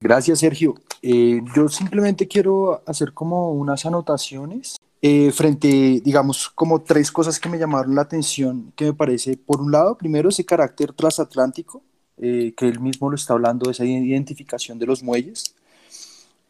Gracias, 0.00 0.38
Sergio. 0.38 0.74
Eh, 1.02 1.42
yo 1.54 1.68
simplemente 1.68 2.26
quiero 2.26 2.82
hacer 2.86 3.12
como 3.12 3.52
unas 3.52 3.84
anotaciones 3.84 4.78
eh, 5.02 5.30
frente, 5.30 6.00
digamos, 6.02 6.48
como 6.48 6.80
tres 6.80 7.12
cosas 7.12 7.38
que 7.38 7.50
me 7.50 7.58
llamaron 7.58 7.94
la 7.94 8.02
atención, 8.02 8.72
que 8.74 8.86
me 8.86 8.94
parece, 8.94 9.36
por 9.36 9.60
un 9.60 9.70
lado, 9.72 9.98
primero 9.98 10.30
ese 10.30 10.46
carácter 10.46 10.94
transatlántico, 10.94 11.82
eh, 12.16 12.54
que 12.56 12.66
él 12.66 12.80
mismo 12.80 13.10
lo 13.10 13.16
está 13.16 13.34
hablando, 13.34 13.70
esa 13.70 13.84
identificación 13.84 14.78
de 14.78 14.86
los 14.86 15.02
muelles, 15.02 15.54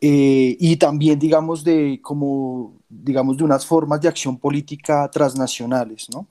y 0.00 0.76
también, 0.76 1.18
digamos, 1.18 1.64
de 1.64 1.98
como, 2.00 2.72
digamos, 2.88 3.36
de 3.36 3.42
unas 3.42 3.66
formas 3.66 4.00
de 4.00 4.06
acción 4.06 4.38
política 4.38 5.10
transnacionales, 5.10 6.06
¿no? 6.14 6.24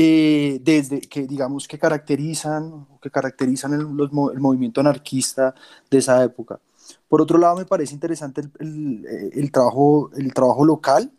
Eh, 0.00 0.60
desde 0.62 1.00
que 1.00 1.26
digamos 1.26 1.66
que 1.66 1.76
caracterizan, 1.76 2.86
que 3.02 3.10
caracterizan 3.10 3.72
el, 3.72 3.84
movimiento 3.88 4.80
anarquista 4.80 5.56
de 5.90 5.98
esa 5.98 6.22
época. 6.22 6.60
Por 7.08 7.20
otro 7.20 7.36
lado, 7.36 7.56
me 7.56 7.64
parece 7.64 7.94
interesante 7.94 8.42
el, 8.60 9.04
el, 9.32 9.50
trabajo, 9.50 10.12
el 10.16 10.32
trabajo 10.32 10.64
local 10.64 11.10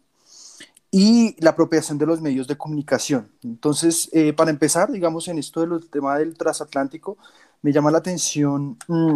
y 0.89 1.36
la 1.43 1.50
apropiación 1.50 1.98
de 1.98 2.05
los 2.05 2.21
medios 2.21 2.48
de 2.48 2.57
comunicación. 2.57 3.29
Entonces, 3.43 4.09
eh, 4.13 4.31
para 4.31 4.50
empezar, 4.50 4.89
digamos, 4.89 5.27
en 5.27 5.39
esto 5.39 5.59
del 5.59 5.89
tema 5.89 6.17
del 6.17 6.38
transatlántico, 6.38 7.17
me 7.62 7.74
llama 7.74 7.91
la 7.91 7.98
atención 7.98 8.77
mm, 8.88 9.15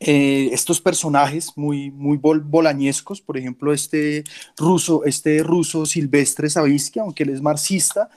eh, 0.00 0.48
estos 0.52 0.80
personajes 0.80 1.52
muy, 1.54 1.90
muy 1.90 2.16
bolañescos, 2.16 3.20
por 3.20 3.36
ejemplo, 3.36 3.74
este 3.74 4.24
ruso, 4.56 5.04
este 5.04 5.42
ruso 5.42 5.84
Silvestre 5.84 6.48
Savisky, 6.48 6.98
aunque 6.98 7.24
él 7.24 7.28
es 7.28 7.42
marxista, 7.42 8.08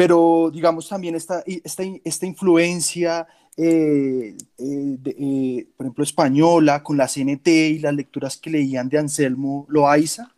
pero 0.00 0.50
digamos 0.50 0.88
también 0.88 1.14
esta, 1.14 1.44
esta, 1.46 1.82
esta 2.02 2.24
influencia, 2.24 3.26
eh, 3.54 4.34
eh, 4.56 4.98
eh, 5.04 5.68
por 5.76 5.84
ejemplo, 5.84 6.04
española, 6.04 6.82
con 6.82 6.96
la 6.96 7.06
CNT 7.06 7.46
y 7.48 7.78
las 7.80 7.92
lecturas 7.92 8.38
que 8.38 8.48
leían 8.48 8.88
de 8.88 8.96
Anselmo 8.96 9.66
Loaiza. 9.68 10.30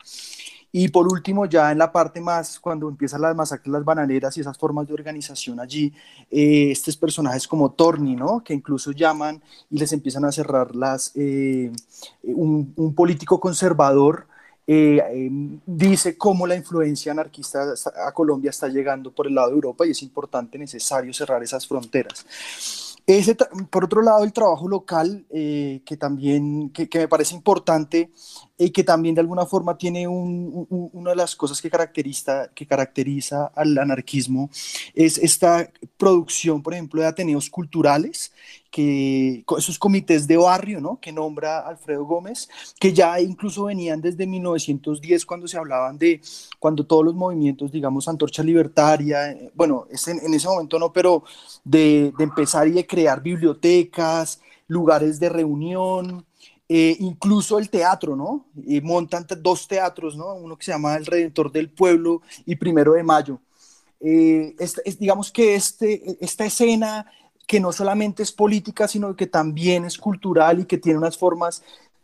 Y 0.73 0.89
por 0.89 1.07
último, 1.07 1.47
ya 1.47 1.71
en 1.71 1.79
la 1.79 1.93
parte 1.93 2.21
más, 2.21 2.59
cuando 2.59 2.89
empiezan 2.89 3.21
las 3.21 3.37
masacres, 3.37 3.71
las 3.73 3.85
bananeras 3.85 4.37
y 4.37 4.41
esas 4.41 4.59
formas 4.59 4.89
de 4.89 4.95
organización 4.95 5.61
allí, 5.61 5.93
estos 6.29 6.97
personajes 6.97 7.47
como 7.47 7.71
Torni, 7.71 8.17
¿no? 8.17 8.43
Que 8.43 8.55
incluso 8.55 8.91
llaman 8.91 9.41
y 9.71 9.79
les 9.79 9.93
empiezan 9.93 10.25
a 10.25 10.33
cerrar 10.33 10.75
las, 10.75 11.13
un, 11.15 12.73
un, 12.75 12.95
político 12.97 13.39
conservador 13.39 14.27
eh, 14.75 15.27
em, 15.27 15.61
dice 15.67 16.17
cómo 16.17 16.47
la 16.47 16.57
influencia 16.57 17.13
anarquista 17.13 17.75
a 18.07 18.13
Colombia 18.13 18.49
está 18.49 18.69
llegando 18.69 19.11
por 19.11 19.27
el 19.27 19.35
lado 19.35 19.49
de 19.49 19.57
Europa 19.57 19.87
y 19.87 19.91
es 19.91 20.03
importante, 20.03 20.57
necesario 20.57 21.13
cerrar 21.13 21.43
esas 21.43 21.67
fronteras. 21.67 22.25
Ese, 23.07 23.37
por 23.69 23.85
otro 23.85 24.01
lado, 24.01 24.25
el 24.25 24.33
trabajo 24.33 24.67
local, 24.67 25.27
eh, 25.29 25.83
que 25.85 25.99
también 25.99 26.71
que, 26.71 26.89
me 26.95 27.07
parece 27.07 27.35
importante 27.35 28.11
y 28.59 28.71
que 28.71 28.85
también 28.85 29.15
de 29.15 29.21
alguna 29.21 29.47
forma 29.47 29.77
tiene 29.77 30.07
una 30.07 31.11
de 31.11 31.17
las 31.17 31.35
cosas 31.35 31.61
que 31.61 31.71
caracteriza, 31.71 32.49
que 32.55 32.67
caracteriza 32.67 33.47
al 33.55 33.77
anarquismo, 33.79 34.51
es 34.95 35.19
esta 35.19 35.71
producción, 35.97 36.63
por 36.63 36.75
ejemplo, 36.75 37.01
de 37.01 37.09
ateneos 37.09 37.51
culturales 37.51 38.33
que 38.73 39.45
esos 39.59 39.79
comités 39.79 40.27
de 40.27 40.39
barrio, 40.39 40.81
¿no? 40.81 40.99
Que 40.99 41.13
nombra 41.13 41.61
Alfredo 41.61 42.07
Gómez, 42.07 42.49
que 42.81 42.93
ya 42.93 43.21
incluso 43.21 43.65
venían 43.65 44.01
desde 44.01 44.27
1910 44.27 45.27
cuando 45.27 45.47
se 45.47 45.59
hablaban 45.59 45.99
de, 45.99 46.23
cuando 46.59 46.87
todos 46.87 47.05
los 47.05 47.15
movimientos, 47.15 47.71
digamos, 47.71 48.09
Antorcha 48.09 48.43
Libertaria, 48.43 49.31
eh, 49.31 49.53
bueno, 49.55 49.87
en, 49.91 50.35
ese 50.35 50.49
momento 50.49 50.79
no, 50.79 50.91
pero 50.91 51.23
de, 51.65 52.15
empezar 52.19 52.67
y 52.67 52.73
de 52.73 52.87
crear 52.87 53.23
bibliotecas, 53.23 54.41
lugares 54.69 55.21
de 55.21 55.29
reunión, 55.29 56.25
eh, 56.75 56.97
incluso 57.01 57.59
el 57.59 57.69
teatro, 57.69 58.17
¿no? 58.17 58.47
Montan 58.83 59.27
dos 59.43 59.69
teatros, 59.69 60.17
¿no? 60.17 60.33
Uno 60.33 60.57
que 60.57 60.65
se 60.65 60.73
llama 60.73 60.97
El 60.97 61.05
Redentor 61.05 61.53
del 61.53 61.69
Pueblo 61.69 62.23
y 62.47 62.57
Primero 62.57 62.95
de 62.95 63.03
Mayo. 63.03 63.41
Eh, 64.01 64.57
es, 64.59 64.99
digamos 64.99 65.31
que 65.31 65.55
este, 65.55 66.17
esta 66.25 66.47
escena 66.47 67.05
que 67.47 67.61
no 67.61 67.73
solamente 67.73 68.23
es 68.23 68.33
política, 68.33 68.89
sino 68.89 69.15
que 69.15 69.27
también 69.27 69.85
es 69.85 69.99
cultural 69.99 70.61
y 70.61 70.65
que 70.65 70.79
tiene 70.79 70.99
unas 70.99 71.19
formas 71.19 71.63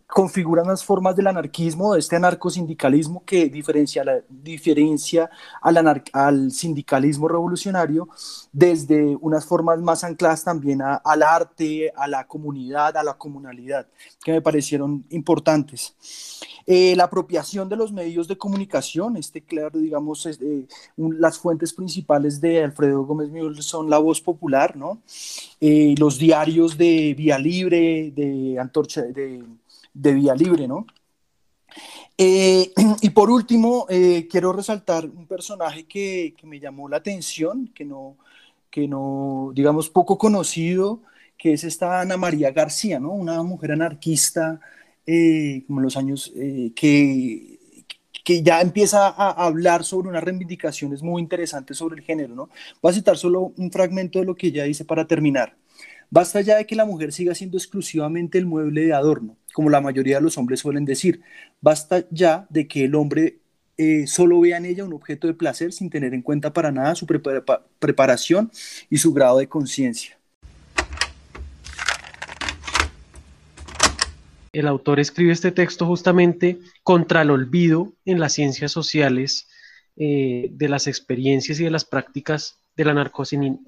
configuran 0.09 0.67
las 0.67 0.83
formas 0.85 1.15
del 1.15 1.27
anarquismo, 1.27 1.93
de 1.93 2.01
este 2.01 2.17
anarcosindicalismo 2.17 3.25
que 3.25 3.49
diferencia, 3.51 4.25
diferencia 4.29 5.31
al, 5.61 6.03
al, 6.13 6.51
sindicalismo 6.51 7.29
revolucionario 7.29 8.09
desde 8.51 9.17
unas 9.21 9.45
formas 9.45 9.81
más 9.81 10.05
ancladas 10.05 10.43
también 10.43 10.81
al 10.83 11.23
arte, 11.23 11.93
a 11.95 12.09
la 12.09 12.27
comunidad, 12.27 12.97
a 12.97 13.03
la 13.03 13.15
comunalidad, 13.15 13.87
que 14.25 14.33
me 14.33 14.41
parecieron 14.41 15.05
importantes. 15.11 15.95
Eh, 16.67 16.95
la 16.97 17.05
apropiación 17.05 17.69
de 17.69 17.77
los 17.77 17.93
medios 17.93 18.29
de 18.29 18.37
comunicación, 18.37 19.17
este 19.17 19.43
claro, 19.43 19.79
digamos, 19.79 20.27
eh, 20.27 20.67
las 20.97 21.39
fuentes 21.39 21.73
principales 21.73 22.41
de 22.41 22.65
Alfredo 22.65 23.05
Gómez 23.05 23.31
Müller 23.31 23.63
son 23.63 23.89
la 23.89 23.99
voz 23.99 24.21
popular, 24.21 24.77
¿no? 24.77 25.03
Eh, 25.61 25.95
los 25.99 26.19
diarios 26.19 26.77
de 26.77 27.15
Vía 27.17 27.39
Libre, 27.39 28.13
de 28.15 28.59
Antorcha, 28.59 29.03
de 29.03 29.43
de 29.95 30.15
vía 30.15 30.35
libre, 30.35 30.69
¿no? 30.69 30.87
Eh, 32.17 32.73
y 33.03 33.11
por 33.11 33.31
último, 33.31 33.87
eh, 33.89 34.27
quiero 34.31 34.53
resaltar 34.53 35.07
un 35.07 35.27
personaje 35.27 35.87
que, 35.87 36.35
que, 36.37 36.47
me 36.47 36.61
llamó 36.61 36.89
la 36.89 36.99
atención, 36.99 37.69
que 37.75 37.85
no, 37.85 38.17
que 38.71 38.89
no, 38.89 39.53
digamos, 39.55 39.89
poco 39.91 40.19
conocido, 40.19 41.03
que 41.37 41.53
es 41.53 41.65
esta 41.65 42.01
Ana 42.01 42.17
María 42.17 42.51
García, 42.51 42.99
¿no? 42.99 43.13
Una 43.13 43.43
mujer 43.43 43.73
anarquista, 43.73 44.61
eh, 45.07 45.63
como 45.67 45.81
los 45.81 45.97
años, 45.97 46.33
que, 46.75 47.59
que 48.25 48.43
ya 48.43 48.61
empieza 48.61 49.09
a 49.09 49.31
hablar 49.47 49.85
sobre 49.85 50.09
unas 50.09 50.25
reivindicaciones 50.25 51.03
muy 51.03 51.23
interesantes 51.23 51.79
sobre 51.79 51.97
el 51.97 52.03
género, 52.05 52.35
¿no? 52.35 52.51
Voy 52.83 52.91
a 52.91 52.95
citar 52.95 53.17
solo 53.17 53.53
un 53.57 53.71
fragmento 53.71 54.19
de 54.19 54.25
lo 54.27 54.35
que 54.35 54.49
ella 54.49 54.65
dice 54.65 54.85
para 54.85 55.07
terminar. 55.07 55.55
Basta 56.11 56.41
ya 56.41 56.57
de 56.57 56.67
que 56.67 56.75
la 56.75 56.87
mujer 56.87 57.13
siga 57.13 57.35
siendo 57.35 57.59
exclusivamente 57.59 58.39
el 58.39 58.47
mueble 58.47 58.87
de 58.87 58.95
adorno, 58.95 59.37
como 59.53 59.69
la 59.69 59.83
mayoría 59.83 60.17
de 60.17 60.23
los 60.23 60.39
hombres 60.39 60.61
suelen 60.61 60.87
decir. 60.87 61.21
Basta 61.61 62.07
ya 62.11 62.47
de 62.49 62.67
que 62.67 62.85
el 62.85 62.95
hombre 62.95 63.41
eh, 63.77 64.07
solo 64.07 64.41
vea 64.41 64.57
en 64.57 64.65
ella 64.65 64.85
un 64.85 64.95
objeto 64.95 65.27
de 65.27 65.35
placer 65.35 65.73
sin 65.73 65.91
tener 65.91 66.15
en 66.15 66.23
cuenta 66.23 66.53
para 66.53 66.73
nada 66.73 66.95
su 66.95 67.07
preparación 67.07 68.51
y 68.89 68.99
su 68.99 69.13
grado 69.13 69.39
de 69.39 69.49
conciencia. 69.49 70.19
El 74.55 74.67
autor 74.67 74.99
escribe 74.99 75.33
este 75.33 75.53
texto 75.53 75.87
justamente 75.87 76.59
contra 76.83 77.21
el 77.21 77.31
olvido 77.31 77.93
en 78.07 78.19
las 78.19 78.33
ciencias 78.33 78.73
sociales 78.73 79.47
eh, 79.97 80.49
de 80.53 80.69
las 80.71 80.87
experiencias 80.87 81.61
y 81.61 81.65
de 81.65 81.71
las 81.71 81.85
prácticas 81.85 82.59
de 82.77 82.85
la, 82.87 83.13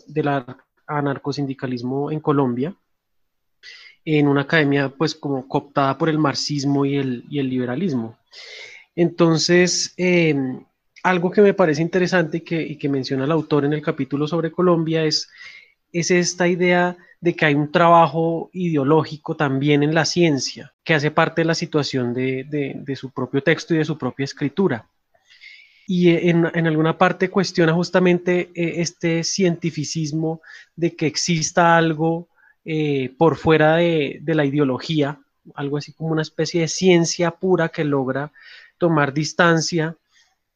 de 0.06 0.22
la 0.22 0.64
anarcosindicalismo 0.90 2.10
en 2.10 2.20
Colombia, 2.20 2.74
en 4.04 4.28
una 4.28 4.42
academia 4.42 4.88
pues 4.88 5.14
como 5.14 5.46
cooptada 5.46 5.96
por 5.96 6.08
el 6.08 6.18
marxismo 6.18 6.84
y 6.84 6.96
el, 6.96 7.24
liberalismo. 7.30 8.18
Entonces, 8.96 9.94
em, 9.96 10.64
algo 11.02 11.30
que 11.30 11.42
me 11.42 11.54
parece 11.54 11.82
interesante 11.82 12.38
y 12.38 12.40
que, 12.40 12.60
y 12.60 12.76
que, 12.76 12.88
menciona 12.88 13.24
el 13.24 13.32
autor 13.32 13.64
en 13.64 13.72
el 13.72 13.82
capítulo 13.82 14.26
sobre 14.26 14.50
Colombia 14.50 15.04
es, 15.04 15.28
es 15.92 16.10
esta 16.10 16.48
idea 16.48 16.96
de 17.20 17.34
que 17.34 17.44
hay 17.46 17.54
un 17.54 17.70
trabajo 17.70 18.50
ideológico 18.52 19.36
también 19.36 19.82
en 19.82 19.94
la 19.94 20.04
ciencia, 20.04 20.72
que 20.84 20.94
hace 20.94 21.10
parte 21.10 21.42
de 21.42 21.46
la 21.46 21.54
situación 21.54 22.14
de, 22.14 22.44
de 22.74 22.96
su 22.96 23.10
propio 23.10 23.42
texto 23.42 23.74
y 23.74 23.78
de 23.78 23.84
su 23.84 23.98
propia 23.98 24.24
escritura 24.24 24.88
y 25.92 26.08
en, 26.10 26.46
alguna 26.68 26.96
parte 26.96 27.30
cuestiona 27.30 27.72
justamente 27.72 28.52
eh, 28.54 28.74
este 28.76 29.24
cientificismo 29.24 30.40
de 30.76 30.94
que 30.94 31.08
exista 31.08 31.76
algo 31.76 32.28
eh, 32.64 33.12
por 33.18 33.36
fuera 33.36 33.74
de, 33.74 34.22
la 34.24 34.44
ideología, 34.44 35.18
algo 35.56 35.78
así 35.78 35.92
como 35.92 36.10
una 36.10 36.22
especie 36.22 36.60
de 36.60 36.68
ciencia 36.68 37.32
pura 37.32 37.70
que 37.70 37.82
logra 37.82 38.30
tomar 38.78 39.12
distancia 39.12 39.96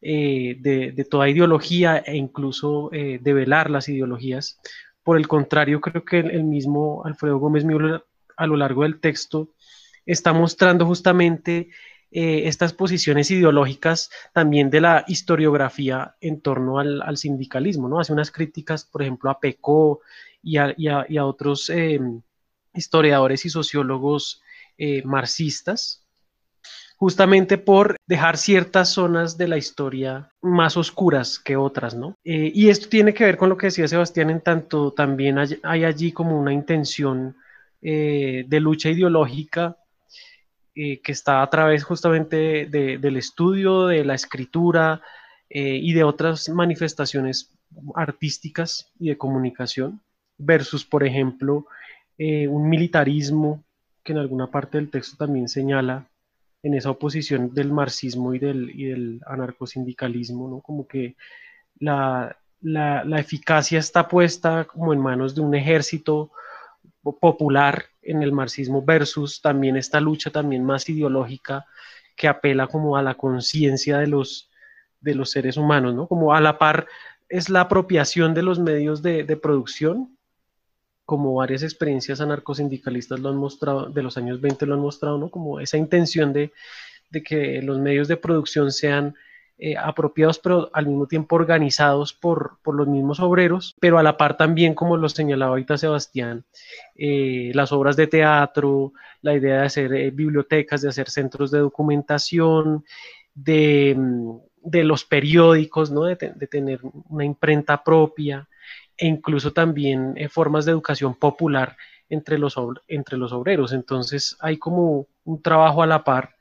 eh, 0.00 0.56
de, 0.60 1.04
toda 1.10 1.28
ideología 1.28 1.96
e 1.96 2.14
incluso 2.14 2.90
develar 2.92 3.70
las 3.70 3.88
ideologías. 3.88 4.60
Por 5.02 5.16
el 5.16 5.26
contrario, 5.26 5.80
creo 5.80 6.04
que 6.04 6.20
el, 6.20 6.44
mismo 6.44 7.02
Alfredo 7.04 7.38
Gómez 7.38 7.64
Müller 7.64 8.04
a 8.36 8.46
lo 8.46 8.56
largo 8.56 8.84
del 8.84 9.00
texto 9.00 9.48
está 10.06 10.32
mostrando 10.32 10.86
justamente 10.86 11.70
eh, 12.16 12.46
estas 12.46 12.72
posiciones 12.72 13.28
ideológicas 13.32 14.08
también 14.32 14.70
de 14.70 14.80
la 14.80 15.04
historiografía 15.08 16.14
en 16.20 16.40
torno 16.40 16.78
al, 16.78 17.16
sindicalismo, 17.16 17.88
¿no? 17.88 17.98
Hace 17.98 18.12
unas 18.12 18.30
críticas, 18.30 18.84
por 18.84 19.02
ejemplo, 19.02 19.30
a 19.30 19.40
Pecó 19.40 20.00
y 20.40 20.56
a, 20.58 21.26
otros 21.26 21.68
eh, 21.70 21.98
historiadores 22.72 23.44
y 23.46 23.50
sociólogos 23.50 24.40
eh, 24.78 25.02
marxistas, 25.04 26.06
justamente 26.98 27.58
por 27.58 27.96
dejar 28.06 28.38
ciertas 28.38 28.90
zonas 28.90 29.36
de 29.36 29.48
la 29.48 29.56
historia 29.56 30.30
más 30.40 30.76
oscuras 30.76 31.40
que 31.40 31.56
otras, 31.56 31.96
¿no? 31.96 32.16
y 32.22 32.68
esto 32.68 32.88
tiene 32.88 33.12
que 33.12 33.24
ver 33.24 33.36
con 33.36 33.48
lo 33.48 33.56
que 33.56 33.66
decía 33.66 33.88
Sebastián, 33.88 34.30
en 34.30 34.40
tanto 34.40 34.92
también 34.92 35.36
hay, 35.36 35.58
hay 35.64 35.82
allí 35.82 36.12
como 36.12 36.38
una 36.38 36.52
intención 36.52 37.36
de 37.80 38.60
lucha 38.60 38.88
ideológica 38.90 39.76
eh, 40.76 41.00
que 41.02 41.12
está 41.12 41.40
a 41.42 41.50
través 41.50 41.84
justamente 41.84 42.66
del 42.66 43.16
estudio, 43.16 43.86
de 43.86 44.04
la 44.04 44.14
escritura 44.14 45.02
eh, 45.48 45.78
y 45.80 45.92
de 45.92 46.02
otras 46.02 46.48
manifestaciones 46.48 47.52
artísticas 47.94 48.90
y 48.98 49.10
de 49.10 49.16
comunicación, 49.16 50.00
versus, 50.36 50.84
por 50.84 51.04
ejemplo, 51.04 51.66
eh, 52.18 52.48
un 52.48 52.68
militarismo 52.68 53.62
que 54.02 54.14
en 54.14 54.18
alguna 54.18 54.50
parte 54.50 54.78
del 54.78 54.90
texto 54.90 55.16
también 55.16 55.48
señala 55.48 56.08
en 56.64 56.74
esa 56.74 56.90
oposición 56.90 57.54
del 57.54 57.70
marxismo 57.70 58.34
y 58.34 58.40
del, 58.40 58.70
y 58.74 58.86
del 58.86 59.20
anarcosindicalismo, 59.26 60.48
¿no? 60.48 60.60
como 60.60 60.88
que 60.88 61.14
la, 61.78 62.36
la, 62.60 63.04
la 63.04 63.20
eficacia 63.20 63.78
está 63.78 64.08
puesta 64.08 64.64
como 64.64 64.92
en 64.92 64.98
manos 64.98 65.36
de 65.36 65.40
un 65.40 65.54
ejército 65.54 66.32
popular 67.12 67.84
en 68.02 68.22
el 68.22 68.32
marxismo 68.32 68.82
versus 68.82 69.40
también 69.40 69.76
esta 69.76 70.00
lucha 70.00 70.30
también 70.30 70.64
más 70.64 70.88
ideológica 70.88 71.66
que 72.16 72.28
apela 72.28 72.66
como 72.66 72.96
a 72.96 73.02
la 73.02 73.14
conciencia 73.14 73.98
de 73.98 74.06
los, 74.06 74.50
de 75.00 75.14
los 75.14 75.30
seres 75.30 75.56
humanos, 75.56 75.94
¿no? 75.94 76.06
Como 76.06 76.34
a 76.34 76.40
la 76.40 76.58
par 76.58 76.86
es 77.28 77.48
la 77.48 77.62
apropiación 77.62 78.34
de 78.34 78.42
los 78.42 78.58
medios 78.58 79.02
de, 79.02 79.38
producción, 79.42 80.16
como 81.04 81.34
varias 81.34 81.62
experiencias 81.62 82.20
anarcosindicalistas 82.20 83.20
lo 83.20 83.28
han 83.28 83.36
mostrado, 83.36 83.86
de 83.86 84.02
los 84.02 84.16
años 84.16 84.40
20 84.40 84.66
lo 84.66 84.74
han 84.74 84.80
mostrado, 84.80 85.18
¿no? 85.18 85.30
Como 85.30 85.60
esa 85.60 85.76
intención 85.76 86.32
de, 86.32 86.52
de 87.10 87.22
que 87.22 87.60
los 87.62 87.78
medios 87.78 88.08
de 88.08 88.16
producción 88.16 88.72
sean 88.72 89.14
eh, 89.56 89.76
apropiados, 89.76 90.40
pero 90.40 90.68
al 90.72 90.88
mismo 90.88 91.06
tiempo 91.06 91.36
organizados 91.36 92.12
por, 92.12 92.58
los 92.66 92.88
mismos 92.88 93.20
obreros, 93.20 93.76
pero 93.78 93.98
a 93.98 94.02
la 94.02 94.16
par 94.16 94.36
también, 94.36 94.74
como 94.74 94.96
lo 94.96 95.08
señalaba 95.08 95.50
ahorita 95.50 95.78
Sebastián, 95.78 96.44
eh, 96.96 97.52
las 97.54 97.70
obras 97.70 97.94
de 97.94 98.08
teatro, 98.08 98.94
la 99.22 99.34
idea 99.34 99.60
de 99.60 99.66
hacer 99.66 99.94
eh, 99.94 100.10
bibliotecas, 100.10 100.82
de 100.82 100.88
hacer 100.88 101.08
centros 101.08 101.52
de 101.52 101.60
documentación, 101.60 102.84
de, 103.32 103.94
mm, 103.96 104.38
los 104.82 105.04
periódicos, 105.04 105.92
¿no? 105.92 106.02
de, 106.02 106.16
tener 106.16 106.80
una 107.08 107.24
imprenta 107.24 107.84
propia 107.84 108.48
e 108.96 109.06
incluso 109.06 109.52
también 109.52 110.16
formas 110.30 110.64
de 110.64 110.72
educación 110.72 111.14
popular 111.14 111.76
entre 112.08 112.38
los, 112.38 112.56
entre 112.88 113.18
los 113.18 113.32
obreros. 113.32 113.72
Entonces 113.72 114.36
hay 114.40 114.56
como 114.56 115.06
un 115.24 115.42
trabajo 115.42 115.82
a 115.82 115.86
la 115.86 116.02
par 116.02 116.34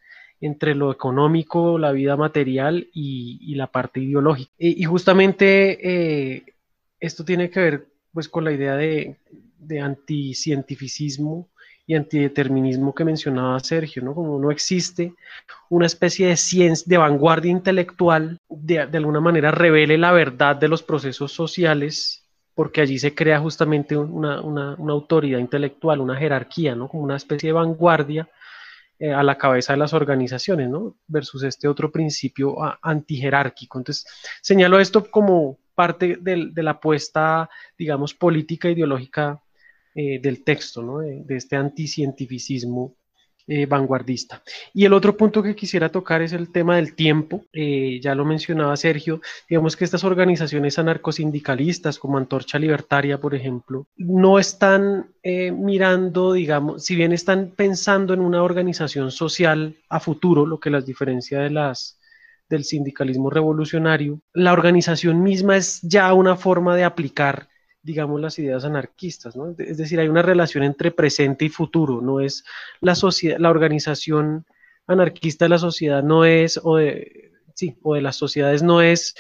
entre 0.46 0.76
lo 0.76 0.92
económico, 0.92 1.78
la 1.78 1.94
vida 1.94 2.18
material 2.18 2.90
y, 2.94 3.56
la 3.56 3.68
parte 3.68 4.02
ideológica. 4.02 4.52
Y, 4.58 4.84
justamente 4.84 6.36
eh, 6.36 6.44
esto 7.00 7.24
tiene 7.24 7.50
que 7.50 7.60
ver 7.60 7.88
pues 8.12 8.28
con 8.28 8.44
la 8.44 8.52
idea 8.52 8.76
de, 8.76 9.18
de 9.58 9.80
anticientificismo 9.80 11.50
y 11.88 11.96
antideterminismo 11.96 12.94
que 12.94 13.06
mencionaba 13.06 13.60
Sergio, 13.62 14.04
¿no? 14.04 14.14
Como 14.14 14.38
no 14.38 14.52
existe 14.52 15.14
una 15.70 15.86
especie 15.86 16.28
de 16.28 16.38
ciencia, 16.38 16.86
de 16.88 16.98
vanguardia 16.98 17.52
intelectual, 17.52 18.40
de, 18.50 18.80
alguna 18.80 19.22
manera 19.22 19.52
revele 19.52 19.98
la 19.98 20.12
verdad 20.12 20.58
de 20.58 20.68
los 20.68 20.84
procesos 20.84 21.32
sociales, 21.32 22.26
porque 22.54 22.82
allí 22.82 23.00
se 23.00 23.16
crea 23.16 23.40
justamente 23.40 23.96
una, 23.98 24.42
una 24.42 24.94
autoridad 24.94 25.40
intelectual, 25.40 26.02
una 26.02 26.18
jerarquía, 26.18 26.76
¿no? 26.76 26.90
Como 26.90 27.04
una 27.04 27.16
especie 27.16 27.48
de 27.48 27.54
vanguardia 27.54 28.30
eh, 29.04 29.12
a 29.12 29.22
la 29.22 29.38
cabeza 29.38 29.74
de 29.74 29.80
las 29.80 29.92
organizaciones, 29.92 30.70
¿no? 30.70 30.96
Versus 31.08 31.44
este 31.44 31.68
otro 31.68 31.92
principio 31.92 32.56
antijerárquico. 32.82 33.78
Entonces, 33.78 34.06
señalo 34.42 34.80
esto 34.80 35.12
como 35.12 35.60
parte 35.76 36.18
de 36.22 36.64
la 36.64 36.72
apuesta, 36.72 37.50
digamos, 37.78 38.14
política 38.14 38.70
ideológica 38.70 39.44
eh, 39.94 40.22
del 40.22 40.46
texto, 40.46 40.82
¿no? 40.82 41.00
De, 41.00 41.36
este 41.36 41.58
anticientificismo 41.58 42.96
eh, 43.46 43.66
vanguardista. 43.66 44.42
Y 44.74 44.86
el 44.86 44.94
otro 44.94 45.18
punto 45.18 45.44
que 45.44 45.54
quisiera 45.54 45.90
tocar 45.90 46.22
es 46.22 46.32
el 46.32 46.50
tema 46.50 46.78
del 46.78 46.96
tiempo. 46.96 47.44
Eh, 47.52 48.00
ya 48.02 48.16
lo 48.16 48.24
mencionaba 48.24 48.78
Sergio, 48.78 49.20
digamos 49.50 49.76
que 49.76 49.84
estas 49.84 50.06
organizaciones 50.06 50.80
anarcosindicalistas 50.80 52.00
como 52.00 52.18
Antorcha 52.18 52.58
Libertaria, 52.58 53.20
por 53.20 53.36
ejemplo, 53.36 53.86
no 53.98 54.40
están 54.40 55.08
eh, 55.24 55.52
mirando, 55.52 56.32
digamos, 56.32 56.86
si 56.86 56.96
bien 56.96 57.12
están 57.12 57.52
pensando 57.54 58.14
en 58.14 58.22
una 58.22 58.44
organización 58.44 59.12
social 59.12 59.76
a 59.90 60.00
futuro, 60.00 60.46
lo 60.46 60.62
que 60.62 60.70
las 60.70 60.86
diferencia 60.86 61.40
de 61.40 61.50
las 61.50 62.00
del 62.48 62.64
sindicalismo 62.64 63.30
revolucionario, 63.30 64.22
la 64.34 64.54
organización 64.54 65.22
misma 65.22 65.58
es 65.58 65.82
ya 65.82 66.14
una 66.14 66.38
forma 66.38 66.78
de 66.78 66.86
aplicar 66.86 67.50
digamos, 67.84 68.20
las 68.22 68.40
ideas 68.40 68.64
anarquistas, 68.64 69.36
¿no? 69.36 69.54
Es 69.58 69.78
decir, 69.78 70.00
hay 70.00 70.08
una 70.08 70.22
relación 70.22 70.64
entre 70.64 70.90
presente 70.90 71.46
y 71.46 71.50
futuro, 71.50 72.02
no 72.02 72.22
es 72.22 72.46
la 72.80 72.96
sociedad, 72.96 73.38
la 73.38 73.50
organización 73.50 74.46
anarquista 74.88 75.46
de 75.46 75.50
la 75.50 75.58
sociedad 75.58 76.02
no 76.02 76.26
es, 76.26 76.60
o 76.64 76.78
de, 76.78 77.34
sí, 77.54 77.76
o 77.84 77.96
de 77.96 78.02
las 78.02 78.16
sociedades 78.16 78.64
no 78.64 78.82
es 78.82 79.16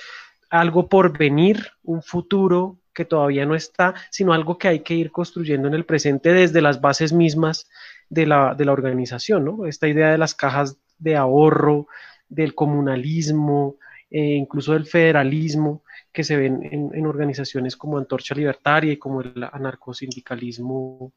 algo 0.49 0.87
por 0.87 1.17
venir, 1.17 1.67
un 1.83 2.01
futuro 2.01 2.77
que 2.93 3.05
todavía 3.05 3.45
no 3.45 3.55
está, 3.55 3.95
sino 4.09 4.33
algo 4.33 4.57
que 4.57 4.67
hay 4.67 4.79
que 4.79 4.93
ir 4.93 5.11
construyendo 5.11 5.67
en 5.67 5.73
el 5.73 5.85
presente 5.85 6.31
desde 6.31 6.61
las 6.61 6.79
bases 6.79 7.11
mismas 7.11 7.67
de 8.09 8.27
la, 8.27 8.55
de 8.55 8.65
la 8.65 8.71
organización, 8.71 9.45
¿no? 9.45 9.65
Esta 9.65 9.87
idea 9.87 10.11
de 10.11 10.17
las 10.17 10.35
cajas 10.35 10.77
de 10.99 11.15
ahorro, 11.17 11.87
del 12.29 12.55
comunalismo, 12.55 13.77
eh, 14.13 14.35
incluso 14.35 14.73
del 14.73 14.85
federalismo, 14.85 15.83
que 16.11 16.23
se 16.23 16.37
ven 16.37 16.61
en, 16.71 17.05
organizaciones 17.07 17.75
como 17.75 17.97
Antorcha 17.97 18.35
Libertaria 18.35 18.93
y 18.93 18.97
como 18.97 19.21
el 19.21 19.43
anarcosindicalismo, 19.51 21.11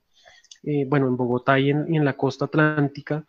eh, 0.63 0.87
bueno, 0.89 1.07
en 1.07 1.17
Bogotá 1.19 1.59
y 1.59 1.69
en, 1.69 2.05
la 2.07 2.15
costa 2.15 2.47
atlántica, 2.47 3.27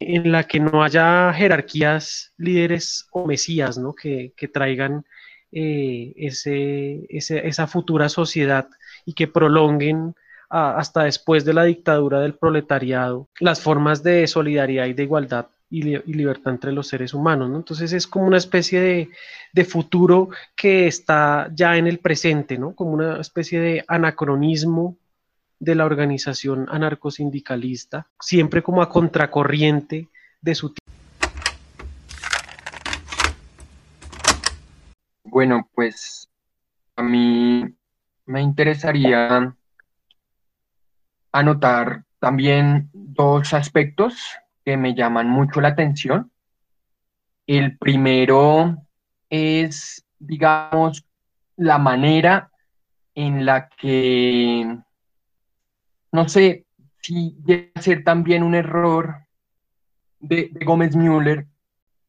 en 0.00 0.32
la 0.32 0.42
que 0.42 0.58
no 0.58 0.82
haya 0.82 1.32
jerarquías, 1.32 2.34
líderes 2.36 3.06
o 3.12 3.26
mesías, 3.26 3.78
¿no? 3.78 3.94
Que, 3.94 4.34
traigan 4.52 5.04
eh, 5.52 6.12
ese, 6.16 7.06
esa 7.08 7.68
futura 7.68 8.08
sociedad 8.08 8.68
y 9.04 9.14
que 9.14 9.28
prolonguen 9.28 10.16
hasta 10.48 11.04
después 11.04 11.44
de 11.44 11.54
la 11.54 11.62
dictadura 11.64 12.20
del 12.20 12.34
proletariado 12.34 13.28
las 13.40 13.60
formas 13.60 14.02
de 14.02 14.26
solidaridad 14.26 14.86
y 14.86 14.94
de 14.94 15.02
igualdad 15.04 15.46
y, 15.68 15.82
libertad 16.12 16.52
entre 16.52 16.72
los 16.72 16.88
seres 16.88 17.12
humanos, 17.12 17.50
¿no? 17.50 17.56
Entonces 17.56 17.92
es 17.92 18.06
como 18.06 18.26
una 18.26 18.38
especie 18.38 18.80
de, 18.80 19.64
futuro 19.64 20.28
que 20.54 20.86
está 20.86 21.50
ya 21.54 21.76
en 21.76 21.86
el 21.86 21.98
presente, 21.98 22.58
¿no? 22.58 22.74
Como 22.74 22.92
una 22.92 23.20
especie 23.20 23.58
de 23.58 23.84
anacronismo 23.88 24.96
de 25.58 25.74
la 25.74 25.86
organización 25.86 26.66
anarcosindicalista, 26.70 28.06
siempre 28.20 28.62
como 28.62 28.82
a 28.82 28.88
contracorriente 28.90 30.08
de 30.40 30.54
su 30.54 30.74
tiempo. 30.74 30.86
Bueno, 35.24 35.68
pues 35.74 36.28
a 36.96 37.02
mí 37.02 37.64
me 38.26 38.42
interesaría 38.42 39.54
anotar 41.32 42.04
también 42.18 42.90
dos 42.92 43.52
aspectos 43.54 44.38
que 44.66 44.76
me 44.76 44.94
llaman 44.94 45.30
mucho 45.30 45.60
la 45.60 45.68
atención. 45.68 46.32
El 47.46 47.78
primero 47.78 48.76
es, 49.30 50.04
digamos, 50.18 51.06
la 51.56 51.78
manera 51.78 52.50
en 53.14 53.46
la 53.46 53.68
que, 53.68 54.76
no 56.10 56.28
sé 56.28 56.66
si 57.00 57.36
debe 57.38 57.70
ser 57.80 58.02
también 58.02 58.42
un 58.42 58.56
error 58.56 59.20
de, 60.18 60.50
Gómez 60.64 60.96
Müller 60.96 61.46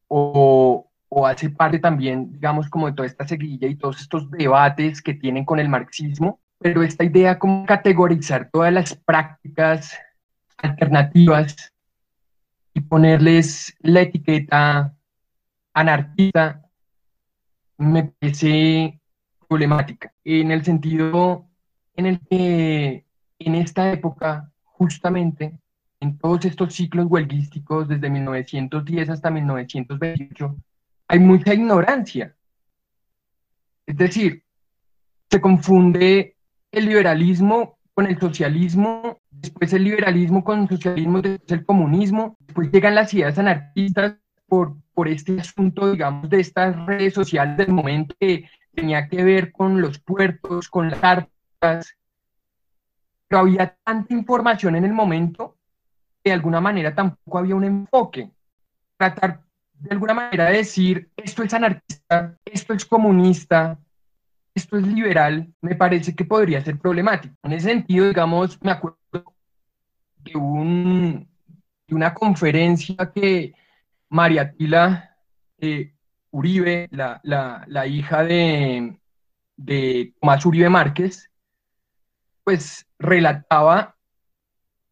o, 0.08 0.90
o, 1.08 1.26
hace 1.28 1.50
parte 1.50 1.78
también, 1.78 2.32
digamos, 2.32 2.68
como 2.68 2.88
de 2.88 2.94
toda 2.94 3.06
esta 3.06 3.28
seguilla 3.28 3.68
y 3.68 3.76
todos 3.76 4.00
estos 4.00 4.28
debates 4.32 5.00
que 5.00 5.14
tienen 5.14 5.44
con 5.44 5.60
el 5.60 5.68
marxismo, 5.68 6.40
pero 6.58 6.82
esta 6.82 7.04
idea 7.04 7.38
como 7.38 7.64
categorizar 7.66 8.50
todas 8.50 8.72
las 8.72 8.96
prácticas 8.96 9.96
alternativas 10.56 11.72
ponerles 12.80 13.76
la 13.80 14.02
etiqueta 14.02 14.94
anarquista 15.72 16.68
me 17.78 18.04
parece 18.04 19.00
problemática, 19.48 20.12
en 20.24 20.50
el 20.50 20.64
sentido 20.64 21.46
en 21.94 22.06
el 22.06 22.20
que 22.20 23.04
en 23.38 23.54
esta 23.54 23.92
época, 23.92 24.52
justamente, 24.64 25.58
en 26.00 26.18
todos 26.18 26.44
estos 26.44 26.74
ciclos 26.74 27.06
huelguísticos, 27.08 27.88
desde 27.88 28.10
1910 28.10 29.10
hasta 29.10 29.30
1928, 29.30 30.56
hay 31.08 31.18
mucha 31.18 31.54
ignorancia. 31.54 32.36
Es 33.86 33.96
decir, 33.96 34.44
se 35.30 35.40
confunde 35.40 36.36
el 36.70 36.86
liberalismo 36.86 37.78
con 37.94 38.06
el 38.06 38.18
socialismo 38.18 39.17
después 39.30 39.72
el 39.72 39.84
liberalismo 39.84 40.44
con 40.44 40.62
el 40.62 40.68
socialismo, 40.68 41.20
después 41.22 41.52
el 41.52 41.64
comunismo, 41.64 42.36
después 42.40 42.70
llegan 42.72 42.94
las 42.94 43.12
ideas 43.14 43.38
anarquistas 43.38 44.16
por, 44.46 44.76
por 44.94 45.08
este 45.08 45.40
asunto, 45.40 45.92
digamos, 45.92 46.28
de 46.30 46.40
estas 46.40 46.74
redes 46.86 47.14
sociales 47.14 47.56
del 47.56 47.72
momento 47.72 48.14
que 48.18 48.48
tenía 48.74 49.08
que 49.08 49.22
ver 49.22 49.52
con 49.52 49.80
los 49.80 49.98
puertos, 49.98 50.68
con 50.68 50.90
las 50.90 51.00
cartas, 51.00 51.94
pero 53.26 53.40
había 53.40 53.76
tanta 53.84 54.14
información 54.14 54.76
en 54.76 54.84
el 54.84 54.92
momento 54.92 55.56
que 56.22 56.30
de 56.30 56.34
alguna 56.34 56.60
manera 56.60 56.94
tampoco 56.94 57.38
había 57.38 57.54
un 57.54 57.64
enfoque. 57.64 58.30
Tratar 58.96 59.42
de 59.74 59.90
alguna 59.90 60.14
manera 60.14 60.46
de 60.46 60.58
decir, 60.58 61.10
esto 61.16 61.42
es 61.42 61.54
anarquista, 61.54 62.36
esto 62.44 62.72
es 62.74 62.84
comunista, 62.84 63.78
esto 64.58 64.76
es 64.76 64.86
liberal, 64.86 65.52
me 65.60 65.74
parece 65.76 66.14
que 66.14 66.24
podría 66.24 66.62
ser 66.62 66.78
problemático. 66.78 67.34
En 67.42 67.52
ese 67.52 67.68
sentido, 67.70 68.08
digamos, 68.08 68.58
me 68.62 68.72
acuerdo 68.72 68.98
de, 70.18 70.36
un, 70.36 71.28
una 71.90 72.12
conferencia 72.12 72.96
que 73.14 73.54
María 74.08 74.52
Tila 74.52 75.16
eh, 75.58 75.94
Uribe, 76.30 76.88
la, 76.90 77.20
la, 77.22 77.86
hija 77.86 78.24
de, 78.24 78.98
de 79.56 80.12
Tomás 80.20 80.44
Uribe 80.44 80.68
Márquez, 80.68 81.30
pues 82.44 82.86
relataba 82.98 83.96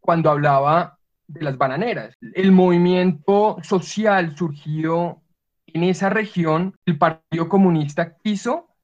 cuando 0.01 0.31
hablaba 0.31 0.99
de 1.27 1.43
las 1.43 1.59
bananeras. 1.59 2.15
El 2.35 2.53
movimiento 2.53 3.59
social 3.63 4.37
surgido 4.37 5.23
en 5.67 5.83
esa 5.83 6.09
región, 6.09 6.75
el 6.87 6.97
Partido 6.97 7.49
Comunista 7.49 8.17
quiso 8.17 8.76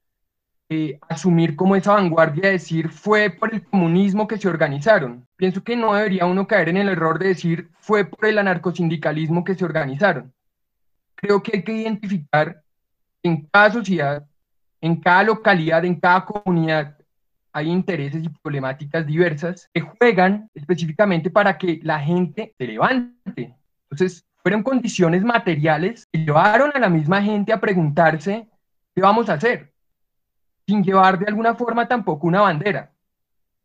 eh, 0.73 0.99
asumir 1.07 1.55
como 1.55 1.77
esa 1.77 1.93
vanguardia, 1.93 2.49
decir 2.49 2.89
fue 2.89 3.29
por 3.29 3.53
el 3.53 3.63
comunismo 3.63 4.27
que 4.27 4.39
se 4.39 4.49
organizaron. 4.49 5.27
Pienso 5.37 5.63
que 5.63 5.77
no 5.77 5.93
debería 5.93 6.25
uno 6.25 6.47
caer 6.47 6.71
en 6.71 6.79
el 6.79 6.89
error 6.89 7.19
de 7.19 7.29
decir 7.29 7.69
fue 7.79 8.07
por 8.07 8.25
el 8.25 8.39
anarcosindicalismo 8.39 9.45
que 9.45 9.55
se 9.55 9.67
organizaron. 9.67 10.33
Creo 11.15 11.43
que 11.43 11.59
hay 11.59 11.63
que 11.63 11.73
identificar 11.75 12.63
en 13.23 13.47
cada 13.53 13.71
sociedad, 13.71 14.27
en 14.81 14.97
cada 14.97 15.25
localidad, 15.25 15.85
en 15.85 16.01
cada 16.01 16.25
comunidad, 16.25 16.97
hay 17.53 17.69
intereses 17.69 18.25
y 18.25 18.31
problemáticas 18.31 19.07
diversas 19.07 19.69
que 19.75 19.83
juegan 19.83 20.49
específicamente 20.55 21.29
para 21.29 21.59
que 21.59 21.81
la 21.83 22.01
gente 22.01 22.55
se 22.57 22.67
levante. 22.67 23.55
Entonces, 23.91 24.25
fueron 24.39 24.63
condiciones 24.63 25.23
materiales 25.23 26.07
que 26.11 26.21
llevaron 26.21 26.71
a 26.75 26.79
la 26.79 26.89
misma 26.89 27.21
gente 27.23 27.53
a 27.53 27.61
preguntarse 27.61 28.49
qué 28.95 29.03
vamos 29.03 29.29
a 29.29 29.35
hacer 29.35 29.72
sin 30.73 30.83
llevar 30.83 31.19
de 31.19 31.27
alguna 31.27 31.55
forma 31.55 31.87
tampoco 31.87 32.27
una 32.27 32.41
bandera. 32.41 32.91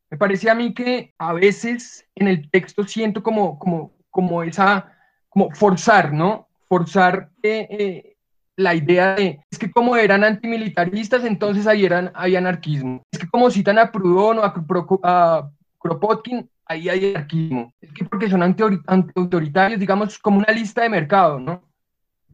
Me 0.10 0.18
parece 0.18 0.50
a 0.50 0.56
mí 0.56 0.74
que 0.74 1.14
a 1.18 1.32
veces 1.32 2.06
en 2.16 2.28
el 2.28 2.50
texto 2.50 2.84
siento 2.84 3.24
como, 3.24 3.58
como, 3.58 3.94
como 4.10 4.44
esa, 4.44 4.92
como 5.30 5.50
forzar, 5.52 6.12
¿no? 6.12 6.50
Forzar 6.68 7.30
eh, 7.44 7.68
eh, 7.70 8.18
la 8.58 8.76
idea 8.76 9.16
de, 9.16 9.40
es 9.50 9.58
que 9.58 9.72
como 9.72 9.96
eran 9.96 10.26
antimilitaristas, 10.26 11.24
entonces 11.24 11.66
ahí 11.66 11.86
eran, 11.86 12.12
hay 12.14 12.36
anarquismo. 12.36 13.04
Es 13.10 13.20
que 13.20 13.30
como 13.30 13.50
citan 13.50 13.80
a 13.80 13.90
Proudhon 13.90 14.40
o 14.40 15.00
a, 15.04 15.50
Kropotkin, 15.80 16.50
ahí 16.66 16.90
hay 16.90 17.12
anarquismo. 17.12 17.74
Es 17.80 17.94
que 17.94 18.04
porque 18.04 18.30
son 18.30 18.44
antiautoritarios, 18.44 19.80
digamos, 19.80 20.20
como 20.20 20.40
una 20.40 20.52
lista 20.52 20.82
de 20.82 20.90
mercado, 20.90 21.40
¿no? 21.40 21.64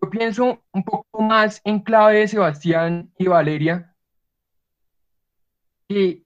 Yo 0.02 0.10
pienso 0.10 0.64
un 0.72 0.84
poco 0.84 1.22
más 1.22 1.62
en 1.64 1.80
clave 1.80 2.20
de 2.20 2.28
Sebastián 2.28 3.12
y 3.20 3.28
Valeria, 3.28 3.93
que 5.94 6.24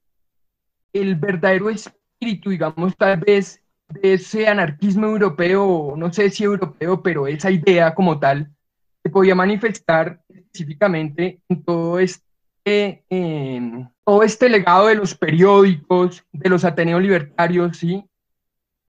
el 0.94 1.16
verdadero 1.16 1.70
espíritu, 1.70 2.50
digamos, 2.50 2.96
tal 2.96 3.20
vez 3.20 3.62
de 3.90 4.14
ese 4.14 4.48
anarquismo 4.48 5.08
europeo, 5.08 5.94
no 5.98 6.12
sé 6.12 6.30
si 6.30 6.44
europeo, 6.44 7.02
pero 7.02 7.28
esa 7.28 7.52
idea 7.52 7.94
como 7.94 8.20
tal, 8.20 8.50
se 9.04 9.10
podía 9.10 9.36
manifestar 9.36 10.22
específicamente 10.30 11.40
en 11.50 11.64
todo 11.64 12.00
este, 12.00 13.04
todo 14.04 14.24
este 14.24 14.50
legado 14.50 14.88
de 14.88 14.96
los 14.96 15.16
periódicos, 15.16 16.26
de 16.32 16.50
los 16.50 16.66
Ateneos 16.66 17.02
libertarios, 17.02 17.78
¿sí? 17.78 18.04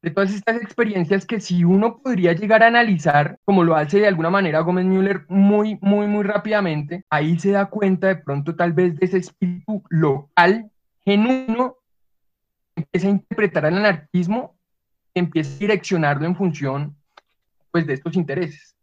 De 0.03 0.11
todas 0.11 0.33
estas 0.33 0.57
experiencias 0.61 1.25
que 1.25 1.39
si 1.39 1.63
uno 1.63 1.97
podría 1.97 2.33
llegar 2.33 2.61
a 2.61 2.67
analizar, 2.67 3.39
como 3.45 3.63
lo 3.63 3.75
hace 3.75 4.01
de 4.01 4.07
alguna 4.07 4.29
manera 4.29 4.59
Gómez 4.59 4.85
Müller 4.85 5.25
muy, 5.29 5.79
muy, 5.81 6.07
muy 6.07 6.23
rápidamente, 6.23 7.05
ahí 7.09 7.39
se 7.39 7.51
da 7.51 7.67
cuenta 7.67 8.07
de 8.07 8.17
pronto 8.17 8.53
tal 8.53 8.73
vez 8.73 8.97
de 8.97 9.05
ese 9.05 9.17
espíritu 9.17 9.81
local, 9.89 10.69
genuino, 11.05 11.77
empieza 12.75 13.07
a 13.07 13.11
interpretar 13.11 13.65
el 13.65 13.77
anarquismo, 13.77 14.57
empieza 15.13 15.55
a 15.55 15.59
direccionarlo 15.59 16.25
en 16.25 16.35
función 16.35 16.97
pues 17.71 17.87
de 17.87 17.93
estos 17.93 18.17
intereses 18.17 18.75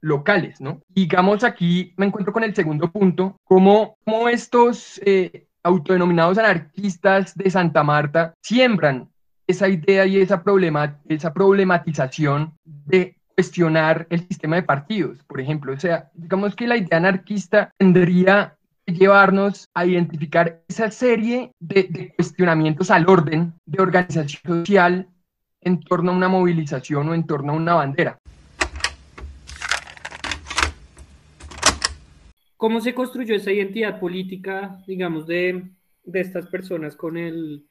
locales, 0.00 0.60
¿no? 0.60 0.82
Digamos 0.88 1.44
aquí 1.44 1.94
me 1.96 2.06
encuentro 2.06 2.32
con 2.32 2.42
el 2.42 2.56
segundo 2.56 2.90
punto, 2.90 3.36
cómo, 3.44 3.96
cómo 4.04 4.28
estos 4.28 5.00
eh, 5.04 5.46
autodenominados 5.62 6.38
anarquistas 6.38 7.36
de 7.36 7.50
Santa 7.50 7.84
Marta 7.84 8.34
siembran 8.42 9.08
esa 9.46 9.68
idea 9.68 10.06
y 10.06 10.18
esa, 10.18 10.42
problema, 10.42 10.98
esa 11.08 11.32
problematización 11.32 12.52
de 12.64 13.16
cuestionar 13.34 14.06
el 14.10 14.20
sistema 14.26 14.56
de 14.56 14.62
partidos, 14.62 15.22
por 15.24 15.40
ejemplo. 15.40 15.72
O 15.72 15.78
sea, 15.78 16.10
digamos 16.14 16.56
que 16.56 16.66
la 16.66 16.76
idea 16.76 16.98
anarquista 16.98 17.70
tendría 17.78 18.56
que 18.84 18.94
llevarnos 18.94 19.68
a 19.74 19.84
identificar 19.84 20.62
esa 20.68 20.90
serie 20.90 21.52
de, 21.60 21.84
de 21.84 22.14
cuestionamientos 22.16 22.90
al 22.90 23.08
orden 23.08 23.52
de 23.66 23.82
organización 23.82 24.66
social 24.66 25.08
en 25.60 25.80
torno 25.80 26.12
a 26.12 26.16
una 26.16 26.28
movilización 26.28 27.08
o 27.08 27.14
en 27.14 27.26
torno 27.26 27.52
a 27.52 27.56
una 27.56 27.74
bandera. 27.74 28.18
¿Cómo 32.56 32.80
se 32.80 32.94
construyó 32.94 33.34
esa 33.34 33.52
identidad 33.52 34.00
política, 34.00 34.82
digamos, 34.86 35.26
de, 35.26 35.68
de 36.04 36.20
estas 36.20 36.46
personas 36.46 36.96
con 36.96 37.18
el, 37.18 37.66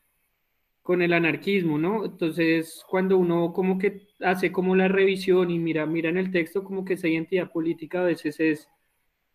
con 0.86 1.02
el 1.02 1.14
anarquismo, 1.14 1.80
¿no? 1.80 2.06
Entonces, 2.06 2.84
cuando 2.88 3.18
uno 3.18 3.52
como 3.54 3.80
que 3.80 4.08
hace 4.22 4.52
como 4.52 4.76
la 4.76 4.88
revisión 4.88 5.50
y 5.50 5.58
mira, 5.58 5.88
mira 5.88 6.10
en 6.10 6.18
el 6.18 6.32
texto, 6.32 6.64
como 6.64 6.86
que 6.86 6.94
esa 6.94 7.08
identidad 7.08 7.52
política 7.52 8.02
a 8.02 8.04
veces 8.06 8.40
es, 8.40 8.70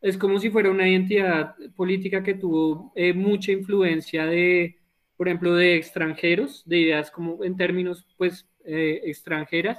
es 0.00 0.16
como 0.16 0.38
si 0.38 0.50
fuera 0.50 0.70
una 0.70 0.88
identidad 0.88 1.56
política 1.76 2.22
que 2.22 2.34
tuvo 2.34 2.92
eh, 2.94 3.12
mucha 3.14 3.50
influencia 3.50 4.26
de, 4.26 4.78
por 5.16 5.26
ejemplo, 5.26 5.56
de 5.56 5.76
extranjeros, 5.76 6.62
de 6.66 6.78
ideas 6.78 7.10
como 7.10 7.42
en 7.42 7.56
términos, 7.56 8.06
pues, 8.16 8.48
eh, 8.64 9.00
extranjeras, 9.06 9.78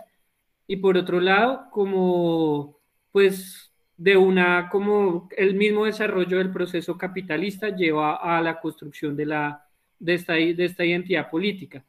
y 0.68 0.76
por 0.78 0.98
otro 0.98 1.22
lado, 1.22 1.70
como, 1.72 2.80
pues, 3.14 3.74
de 3.96 4.18
una, 4.18 4.68
como 4.70 5.30
el 5.38 5.56
mismo 5.56 5.86
desarrollo 5.86 6.38
del 6.38 6.52
proceso 6.52 6.98
capitalista 6.98 7.70
lleva 7.70 8.16
a 8.18 8.42
la 8.42 8.60
construcción 8.60 9.16
de 9.16 9.26
la 9.28 9.71
de 10.02 10.16
esta, 10.16 10.34
de 10.34 10.66
esta 10.66 10.84
identidad 10.84 11.30
política. 11.30 11.86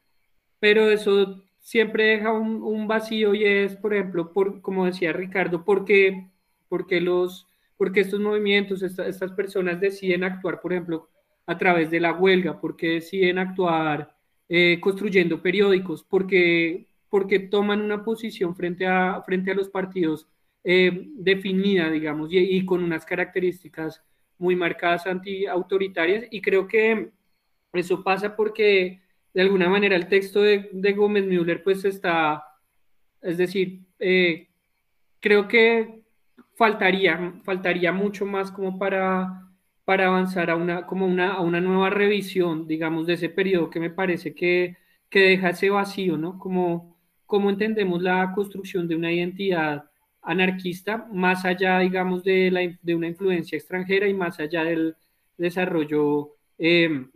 Pero 0.60 0.90
eso 0.90 1.42
siempre 1.58 2.04
deja 2.04 2.32
un, 2.32 2.86
vacío 2.86 3.34
y 3.34 3.44
es, 3.44 3.76
por 3.76 3.94
ejemplo, 3.94 4.32
por, 4.32 4.60
como 4.60 4.86
decía 4.86 5.12
Ricardo, 5.12 5.64
¿por 5.64 5.84
qué, 5.84 6.28
porque 6.68 7.00
los, 7.00 7.46
porque 7.76 8.00
estos 8.00 8.20
movimientos, 8.20 8.82
estas 8.82 9.32
personas 9.32 9.80
deciden 9.80 10.24
actuar, 10.24 10.60
por 10.60 10.72
ejemplo, 10.72 11.08
a 11.46 11.56
través 11.58 11.90
de 11.90 12.00
la 12.00 12.12
huelga? 12.12 12.60
¿Por 12.60 12.76
qué 12.76 12.90
deciden 12.94 13.38
actuar 13.38 14.14
eh, 14.48 14.78
construyendo 14.80 15.40
periódicos? 15.40 16.04
Porque, 16.04 16.86
porque 17.08 17.38
toman 17.40 17.80
una 17.80 18.04
posición 18.04 18.54
frente 18.54 18.86
a, 18.86 19.22
frente 19.22 19.50
a 19.52 19.54
los 19.54 19.68
partidos 19.68 20.28
eh, 20.64 21.08
definida, 21.14 21.90
digamos, 21.90 22.32
y, 22.32 22.38
y, 22.38 22.64
con 22.64 22.84
unas 22.84 23.04
características 23.04 24.02
muy 24.38 24.54
marcadas 24.56 25.06
anti-autoritarias. 25.06 26.26
Y 26.30 26.42
creo 26.42 26.68
que 26.68 27.10
eso 27.72 28.02
pasa 28.02 28.36
porque 28.36 29.02
de 29.34 29.42
alguna 29.42 29.68
manera 29.68 29.96
el 29.96 30.08
texto 30.08 30.42
de, 30.42 30.68
Gómez 30.96 31.24
Müller 31.24 31.62
pues 31.62 31.84
está, 31.84 32.44
es 33.20 33.38
decir, 33.38 33.80
eh, 33.98 34.48
creo 35.20 35.48
que 35.48 36.02
faltaría, 36.54 37.34
faltaría 37.44 37.92
mucho 37.92 38.26
más 38.26 38.50
como 38.50 38.78
para, 38.78 39.48
para 39.84 40.06
avanzar 40.06 40.50
a 40.50 40.56
una, 40.56 40.86
como 40.86 41.06
una, 41.06 41.34
a 41.34 41.40
una 41.40 41.60
nueva 41.60 41.90
revisión, 41.90 42.66
digamos, 42.66 43.06
de 43.06 43.14
ese 43.14 43.28
periodo 43.30 43.70
que 43.70 43.80
me 43.80 43.90
parece 43.90 44.34
que, 44.34 44.76
que 45.08 45.20
deja 45.20 45.50
ese 45.50 45.70
vacío, 45.70 46.16
¿no? 46.18 46.38
Como, 46.38 46.98
cómo 47.26 47.50
entendemos 47.50 48.02
la 48.02 48.32
construcción 48.34 48.86
de 48.88 48.96
una 48.96 49.12
identidad 49.12 49.84
anarquista, 50.22 51.06
más 51.12 51.44
allá, 51.44 51.80
digamos, 51.80 52.22
de, 52.24 52.50
la, 52.50 52.60
de 52.82 52.94
una 52.94 53.08
influencia 53.08 53.56
extranjera 53.56 54.06
y 54.08 54.14
más 54.14 54.38
allá 54.38 54.64
del 54.64 54.96
desarrollo 55.36 56.36
eh, 56.58 57.06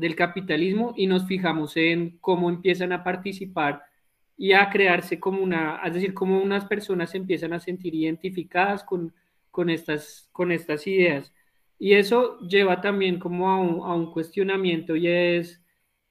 del 0.00 0.16
capitalismo 0.16 0.94
y 0.96 1.06
nos 1.06 1.26
fijamos 1.26 1.76
en 1.76 2.18
cómo 2.18 2.50
empiezan 2.50 2.92
a 2.92 3.04
participar 3.04 3.82
y 4.36 4.52
a 4.52 4.70
crearse 4.70 5.18
como 5.18 5.42
una, 5.42 5.80
es 5.84 5.94
decir, 5.94 6.14
cómo 6.14 6.40
unas 6.40 6.64
personas 6.66 7.14
empiezan 7.14 7.52
a 7.52 7.60
sentir 7.60 7.94
identificadas 7.94 8.84
con, 8.84 9.12
con, 9.50 9.70
estas, 9.70 10.28
con 10.32 10.52
estas 10.52 10.86
ideas. 10.86 11.32
Y 11.78 11.94
eso 11.94 12.38
lleva 12.40 12.80
también 12.80 13.18
como 13.18 13.50
a 13.50 13.60
un, 13.60 13.82
a 13.84 13.94
un 13.94 14.12
cuestionamiento 14.12 14.96
y 14.96 15.08
es, 15.08 15.62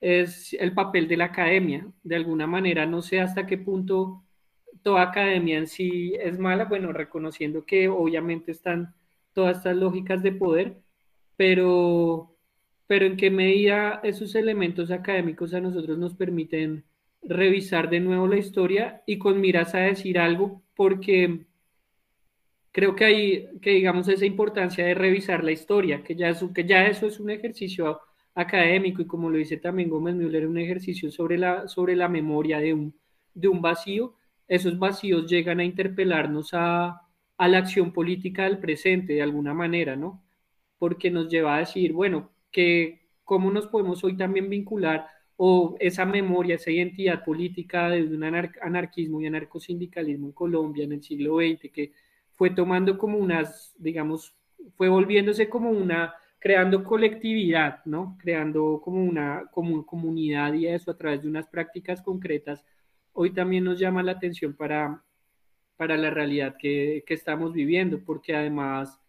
es 0.01 0.53
el 0.53 0.73
papel 0.73 1.07
de 1.07 1.17
la 1.17 1.25
academia. 1.25 1.87
De 2.03 2.15
alguna 2.15 2.47
manera, 2.47 2.85
no 2.85 3.01
sé 3.01 3.21
hasta 3.21 3.45
qué 3.45 3.57
punto 3.57 4.23
toda 4.83 5.03
academia 5.03 5.57
en 5.57 5.67
sí 5.67 6.13
es 6.19 6.39
mala, 6.39 6.65
bueno, 6.65 6.93
reconociendo 6.93 7.65
que 7.65 7.89
obviamente 7.89 8.51
están 8.51 8.93
todas 9.33 9.57
estas 9.57 9.75
lógicas 9.77 10.23
de 10.23 10.31
poder, 10.31 10.77
pero 11.35 12.36
pero 12.87 13.05
en 13.05 13.17
qué 13.17 13.29
medida 13.29 13.99
esos 14.03 14.33
elementos 14.35 14.91
académicos 14.91 15.53
a 15.53 15.61
nosotros 15.61 15.97
nos 15.97 16.15
permiten 16.15 16.85
revisar 17.21 17.89
de 17.89 17.99
nuevo 17.99 18.27
la 18.27 18.37
historia 18.37 19.03
y 19.05 19.17
con 19.17 19.41
miras 19.41 19.75
a 19.75 19.79
decir 19.79 20.17
algo, 20.19 20.63
porque 20.75 21.45
creo 22.71 22.95
que 22.95 23.05
hay, 23.05 23.59
que 23.61 23.71
digamos, 23.71 24.07
esa 24.07 24.25
importancia 24.25 24.85
de 24.85 24.93
revisar 24.93 25.43
la 25.43 25.51
historia, 25.51 26.03
que 26.03 26.15
ya, 26.15 26.33
que 26.53 26.65
ya 26.65 26.87
eso 26.87 27.07
es 27.07 27.19
un 27.19 27.29
ejercicio 27.29 27.99
académico 28.35 29.01
y 29.01 29.07
como 29.07 29.29
lo 29.29 29.37
dice 29.37 29.57
también 29.57 29.89
Gómez 29.89 30.15
Müller, 30.15 30.47
un 30.47 30.59
ejercicio 30.59 31.11
sobre 31.11 31.37
la, 31.37 31.67
sobre 31.67 31.95
la 31.95 32.07
memoria 32.07 32.59
de 32.59 32.73
un, 32.73 32.95
de 33.33 33.47
un 33.47 33.61
vacío, 33.61 34.15
esos 34.47 34.77
vacíos 34.79 35.29
llegan 35.29 35.59
a 35.59 35.63
interpelarnos 35.65 36.53
a, 36.53 37.01
a 37.37 37.47
la 37.47 37.57
acción 37.57 37.91
política 37.91 38.43
del 38.43 38.59
presente 38.59 39.13
de 39.13 39.23
alguna 39.23 39.53
manera, 39.53 39.95
¿no? 39.95 40.23
Porque 40.77 41.11
nos 41.11 41.29
lleva 41.29 41.55
a 41.55 41.59
decir, 41.59 41.93
bueno, 41.93 42.31
que 42.51 43.07
cómo 43.23 43.51
nos 43.51 43.67
podemos 43.67 44.03
hoy 44.03 44.15
también 44.15 44.49
vincular 44.49 45.07
o 45.35 45.75
esa 45.79 46.05
memoria, 46.05 46.55
esa 46.55 46.71
identidad 46.71 47.23
política 47.23 47.89
de 47.89 48.03
un 48.03 48.23
anarquismo 48.23 49.21
y 49.21 49.27
anarcosindicalismo 49.27 50.27
en 50.27 50.31
Colombia 50.33 50.83
en 50.83 50.93
el 50.93 51.03
siglo 51.03 51.37
XX, 51.37 51.71
que 51.71 51.91
fue 52.33 52.49
tomando 52.49 52.97
como 52.97 53.17
unas, 53.17 53.75
digamos, 53.77 54.35
fue 54.75 54.89
volviéndose 54.89 55.47
como 55.49 55.69
una, 55.69 56.13
creando 56.39 56.83
colectividad, 56.83 57.85
¿no? 57.85 58.17
Creando 58.19 58.81
como 58.83 59.03
una 59.03 59.47
como 59.51 59.85
comunidad 59.85 60.53
y 60.53 60.67
eso 60.67 60.91
a 60.91 60.97
través 60.97 61.21
de 61.21 61.29
unas 61.29 61.47
prácticas 61.47 62.01
concretas, 62.01 62.63
hoy 63.13 63.31
también 63.31 63.63
nos 63.63 63.79
llama 63.79 64.03
la 64.03 64.13
atención 64.13 64.53
para, 64.55 65.03
para 65.75 65.97
la 65.97 66.09
realidad 66.09 66.55
que, 66.57 67.03
que 67.05 67.13
estamos 67.13 67.53
viviendo, 67.53 68.03
porque 68.03 68.35
además 68.35 68.99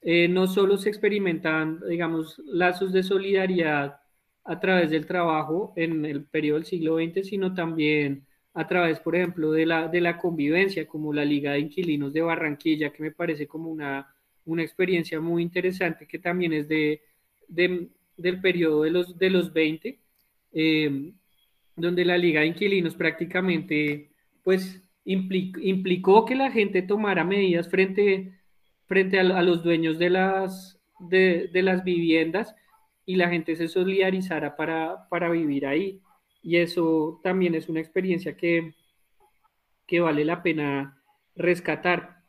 eh, 0.00 0.28
no 0.28 0.46
solo 0.46 0.76
se 0.76 0.88
experimentan, 0.88 1.80
digamos, 1.88 2.38
lazos 2.46 2.92
de 2.92 3.02
solidaridad 3.02 4.00
a 4.44 4.60
través 4.60 4.90
del 4.90 5.06
trabajo 5.06 5.72
en 5.76 6.04
el 6.04 6.24
periodo 6.24 6.58
del 6.58 6.66
siglo 6.66 6.96
XX, 6.96 7.26
sino 7.26 7.54
también 7.54 8.26
a 8.54 8.66
través, 8.66 9.00
por 9.00 9.14
ejemplo, 9.14 9.52
de 9.52 9.66
la, 9.66 9.88
de 9.88 10.00
la 10.00 10.18
convivencia, 10.18 10.86
como 10.86 11.12
la 11.12 11.24
Liga 11.24 11.52
de 11.52 11.60
Inquilinos 11.60 12.12
de 12.12 12.22
Barranquilla, 12.22 12.92
que 12.92 13.02
me 13.02 13.12
parece 13.12 13.46
como 13.46 13.70
una, 13.70 14.14
una 14.46 14.62
experiencia 14.62 15.20
muy 15.20 15.42
interesante, 15.42 16.06
que 16.06 16.18
también 16.18 16.52
es 16.52 16.68
de, 16.68 17.02
del 17.48 18.40
periodo 18.40 18.82
de 18.82 18.90
los, 18.90 19.18
de 19.18 19.30
los 19.30 19.52
20, 19.52 19.98
eh, 20.52 21.12
donde 21.76 22.04
la 22.04 22.18
Liga 22.18 22.40
de 22.40 22.46
Inquilinos 22.48 22.94
prácticamente, 22.96 24.10
pues, 24.42 24.82
implicó 25.04 26.24
que 26.24 26.34
la 26.34 26.50
gente 26.50 26.82
tomara 26.82 27.24
medidas 27.24 27.68
frente 27.68 28.37
frente 28.88 29.20
a, 29.20 29.22
los 29.22 29.62
dueños 29.62 29.98
de 29.98 30.10
las, 30.10 30.80
de, 30.98 31.50
las 31.62 31.84
viviendas 31.84 32.56
y 33.06 33.16
la 33.16 33.28
gente 33.28 33.54
se 33.54 33.68
solidarizara 33.68 34.56
para, 34.56 35.08
para 35.08 35.30
vivir 35.30 35.66
ahí. 35.66 36.00
Y 36.42 36.56
eso 36.56 37.20
también 37.22 37.54
es 37.54 37.68
una 37.68 37.80
experiencia 37.80 38.36
que, 38.36 38.74
que 39.86 40.00
vale 40.00 40.24
la 40.24 40.42
pena 40.42 40.98
rescatar. 41.36 42.22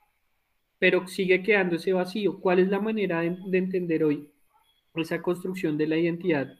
Pero 0.77 1.07
sigue 1.07 1.41
quedando 1.43 1.77
ese 1.77 1.93
vacío. 1.93 2.39
¿Cuál 2.39 2.59
es 2.59 2.67
la 2.67 2.79
manera 2.79 3.21
de, 3.21 3.57
entender 3.57 4.03
hoy 4.03 4.29
esa 4.95 5.21
construcción 5.21 5.77
de 5.77 5.87
la 5.87 5.97
identidad 5.97 6.53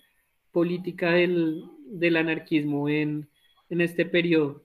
política 0.54 1.12
del, 1.12 1.66
del 1.88 2.16
anarquismo 2.16 2.88
en, 2.88 3.28
en 3.70 3.82
este 3.82 4.06
periodo? 4.06 4.64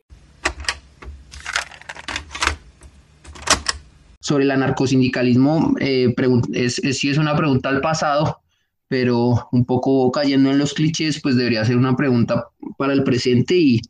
Sobre 4.25 4.45
el 4.45 4.53
anarcosindicalismo, 4.53 5.75
eh, 5.81 6.15
es, 6.55 6.79
es, 6.79 6.99
sí 6.99 7.11
es 7.11 7.19
una 7.19 7.37
pregunta 7.37 7.69
al 7.69 7.83
pasado, 7.83 8.41
pero 8.89 9.51
un 9.53 9.67
poco 9.67 10.11
cayendo 10.11 10.51
en 10.51 10.57
los 10.57 10.73
clichés, 10.73 11.21
pues 11.21 11.37
debería 11.37 11.63
ser 11.63 11.77
una 11.77 11.95
pregunta 11.95 12.47
para 12.79 12.95
el 12.95 13.05
presente 13.05 13.55
y, 13.55 13.83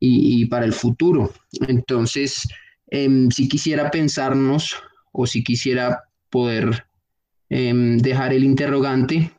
y, 0.00 0.44
para 0.46 0.64
el 0.64 0.72
futuro. 0.72 1.32
Entonces, 1.68 2.48
em, 2.88 3.30
si 3.30 3.48
quisiera 3.48 3.88
pensarnos 3.92 4.74
o 5.12 5.24
si 5.24 5.44
quisiera 5.44 6.02
poder 6.30 6.84
em, 7.48 7.98
dejar 7.98 8.32
el 8.32 8.42
interrogante 8.42 9.30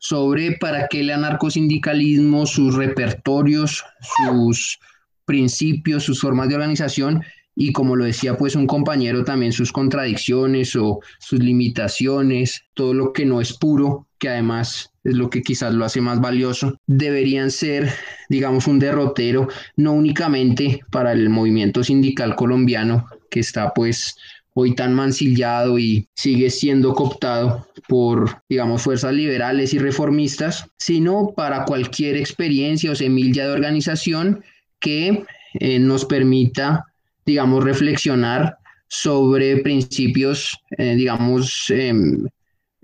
sobre 0.00 0.56
para 0.58 0.88
qué 0.88 1.00
el 1.00 1.10
anarcosindicalismo, 1.10 2.46
sus 2.46 2.74
repertorios, 2.74 3.84
sus 4.16 4.80
principios, 5.24 6.02
sus 6.02 6.20
formas 6.20 6.48
de 6.48 6.56
organización 6.56 7.22
y 7.56 7.72
como 7.72 7.96
lo 7.96 8.04
decía 8.04 8.36
pues 8.36 8.54
un 8.54 8.66
compañero 8.66 9.24
también 9.24 9.52
sus 9.52 9.72
contradicciones 9.72 10.76
o 10.76 11.00
sus 11.18 11.40
limitaciones, 11.40 12.62
todo 12.74 12.92
lo 12.92 13.12
que 13.14 13.24
no 13.24 13.40
es 13.40 13.54
puro, 13.54 14.06
que 14.18 14.28
además 14.28 14.92
es 15.02 15.14
lo 15.14 15.30
que 15.30 15.42
quizás 15.42 15.72
lo 15.74 15.84
hace 15.84 16.00
más 16.00 16.20
valioso, 16.20 16.78
deberían 16.86 17.50
ser, 17.50 17.90
digamos, 18.28 18.66
un 18.66 18.78
derrotero, 18.78 19.48
no 19.76 19.92
únicamente 19.92 20.80
para 20.90 21.12
el 21.12 21.30
movimiento 21.30 21.82
sindical 21.82 22.36
colombiano, 22.36 23.06
que 23.30 23.40
está 23.40 23.72
pues 23.72 24.16
hoy 24.52 24.74
tan 24.74 24.94
mancillado 24.94 25.78
y 25.78 26.08
sigue 26.14 26.50
siendo 26.50 26.94
cooptado 26.94 27.68
por, 27.88 28.42
digamos, 28.48 28.82
fuerzas 28.82 29.12
liberales 29.12 29.72
y 29.74 29.78
reformistas, 29.78 30.66
sino 30.78 31.32
para 31.36 31.64
cualquier 31.64 32.16
experiencia 32.16 32.90
o 32.90 32.94
semilla 32.94 33.46
de 33.46 33.52
organización 33.52 34.42
que 34.80 35.24
eh, 35.54 35.78
nos 35.78 36.04
permita 36.04 36.86
digamos, 37.26 37.64
reflexionar 37.64 38.56
sobre 38.88 39.58
principios, 39.58 40.56
eh, 40.78 40.94
digamos, 40.94 41.66
em, 41.70 42.26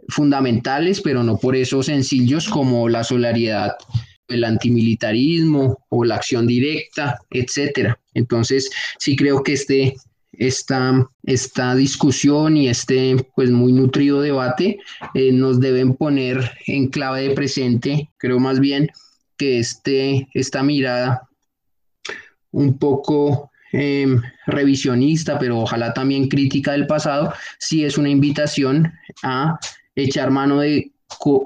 fundamentales, 0.09 1.01
pero 1.01 1.23
no 1.23 1.39
por 1.39 1.55
eso 1.55 1.83
sencillos 1.83 2.49
como 2.49 2.89
la 2.89 3.05
solidaridad, 3.05 3.77
el 4.29 4.45
antimilitarismo 4.45 5.79
o 5.89 6.05
la 6.05 6.17
acción 6.17 6.47
directa, 6.47 7.19
etcétera. 7.31 7.99
Entonces, 8.15 8.71
sí 8.99 9.15
creo 9.15 9.43
que 9.43 9.53
este, 9.53 9.95
esta, 10.33 11.07
esta 11.25 11.75
discusión 11.75 12.57
y 12.57 12.69
este 12.69 13.17
pues 13.37 13.51
muy 13.51 13.73
nutrido 13.73 14.21
debate 14.21 14.79
eh, 15.15 15.33
nos 15.33 15.61
deben 15.61 15.95
poner 15.95 16.53
en 16.67 16.89
clave 16.89 17.29
de 17.29 17.35
presente, 17.35 18.11
creo 18.17 18.41
más 18.41 18.59
bien 18.59 18.91
que 19.37 19.59
este, 19.59 20.29
esta 20.35 20.63
mirada 20.63 21.29
un 22.51 22.79
poco 22.79 23.52
Em, 23.73 24.21
revisionista, 24.47 25.39
pero 25.39 25.61
ojalá 25.61 25.95
también 25.95 26.29
crítica 26.29 26.73
del 26.73 26.87
pasado, 26.87 27.33
sí 27.59 27.85
es 27.85 27.97
una 27.97 28.11
invitación 28.11 28.93
a 29.23 29.59
echar 29.95 30.31
mano 30.31 30.61
de, 30.61 30.93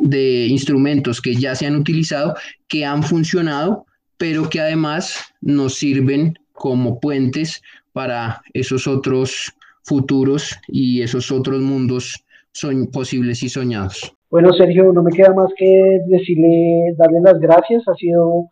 de 0.00 0.46
instrumentos 0.46 1.20
que 1.20 1.36
ya 1.36 1.54
se 1.54 1.66
han 1.66 1.76
utilizado, 1.76 2.34
que 2.66 2.84
han 2.84 3.04
funcionado, 3.04 3.86
pero 4.18 4.48
que 4.50 4.60
además 4.60 5.20
nos 5.40 5.74
sirven 5.74 6.36
como 6.52 6.98
puentes 6.98 7.62
para 7.92 8.42
esos 8.54 8.88
otros 8.88 9.52
futuros 9.84 10.58
y 10.66 11.02
esos 11.02 11.30
otros 11.30 11.60
mundos 11.60 12.24
son 12.50 12.88
posibles 12.88 13.44
y 13.44 13.48
soñados. 13.48 14.12
Bueno, 14.30 14.52
Sergio, 14.52 14.92
no 14.92 15.02
me 15.04 15.12
queda 15.12 15.32
más 15.32 15.50
que 15.56 16.00
decirle, 16.08 16.92
darle 16.98 17.20
las 17.22 17.38
gracias. 17.38 17.86
Ha 17.86 17.94
sido 17.94 18.48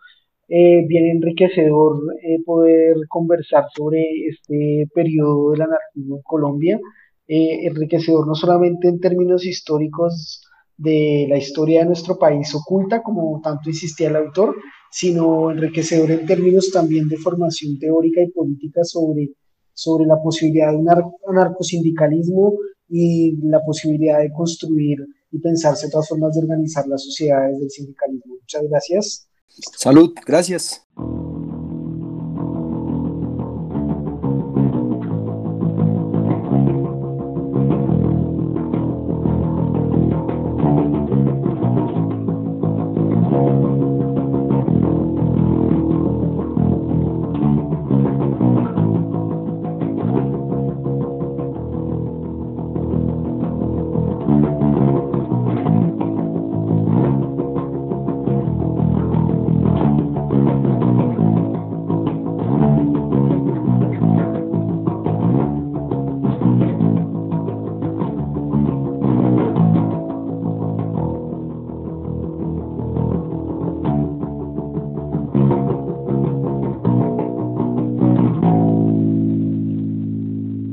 eh, 0.48 0.84
bien 0.86 1.06
enriquecedor 1.16 1.96
eh, 2.22 2.42
poder 2.44 2.96
conversar 3.08 3.64
sobre 3.74 4.02
este 4.28 4.88
periodo 4.94 5.52
del 5.52 5.62
anarquismo 5.62 6.16
en 6.16 6.22
Colombia, 6.22 6.80
eh, 7.26 7.66
enriquecedor 7.66 8.26
no 8.26 8.34
solamente 8.34 8.88
en 8.88 9.00
términos 9.00 9.46
históricos 9.46 10.42
de 10.76 11.26
la 11.28 11.38
historia 11.38 11.80
de 11.80 11.86
nuestro 11.86 12.18
país 12.18 12.54
oculta, 12.54 13.02
como 13.02 13.40
tanto 13.42 13.70
insistía 13.70 14.08
el 14.08 14.16
autor, 14.16 14.56
sino 14.90 15.50
enriquecedor 15.50 16.10
en 16.10 16.26
términos 16.26 16.70
también 16.72 17.08
de 17.08 17.16
formación 17.16 17.78
teórica 17.78 18.20
y 18.22 18.30
política 18.30 18.84
sobre, 18.84 19.30
sobre 19.72 20.06
la 20.06 20.20
posibilidad 20.22 20.72
de 20.72 20.76
un 20.76 20.88
anarcosindicalismo 21.28 22.58
y 22.88 23.36
la 23.42 23.60
posibilidad 23.64 24.20
de 24.20 24.30
construir 24.30 24.98
y 25.30 25.38
pensarse 25.38 25.86
otras 25.86 26.08
formas 26.08 26.34
de 26.34 26.42
organizar 26.42 26.86
las 26.86 27.02
sociedades 27.02 27.58
del 27.58 27.70
sindicalismo. 27.70 28.34
Muchas 28.40 28.62
gracias. 28.68 29.28
Salud, 29.48 30.14
gracias. 30.26 30.84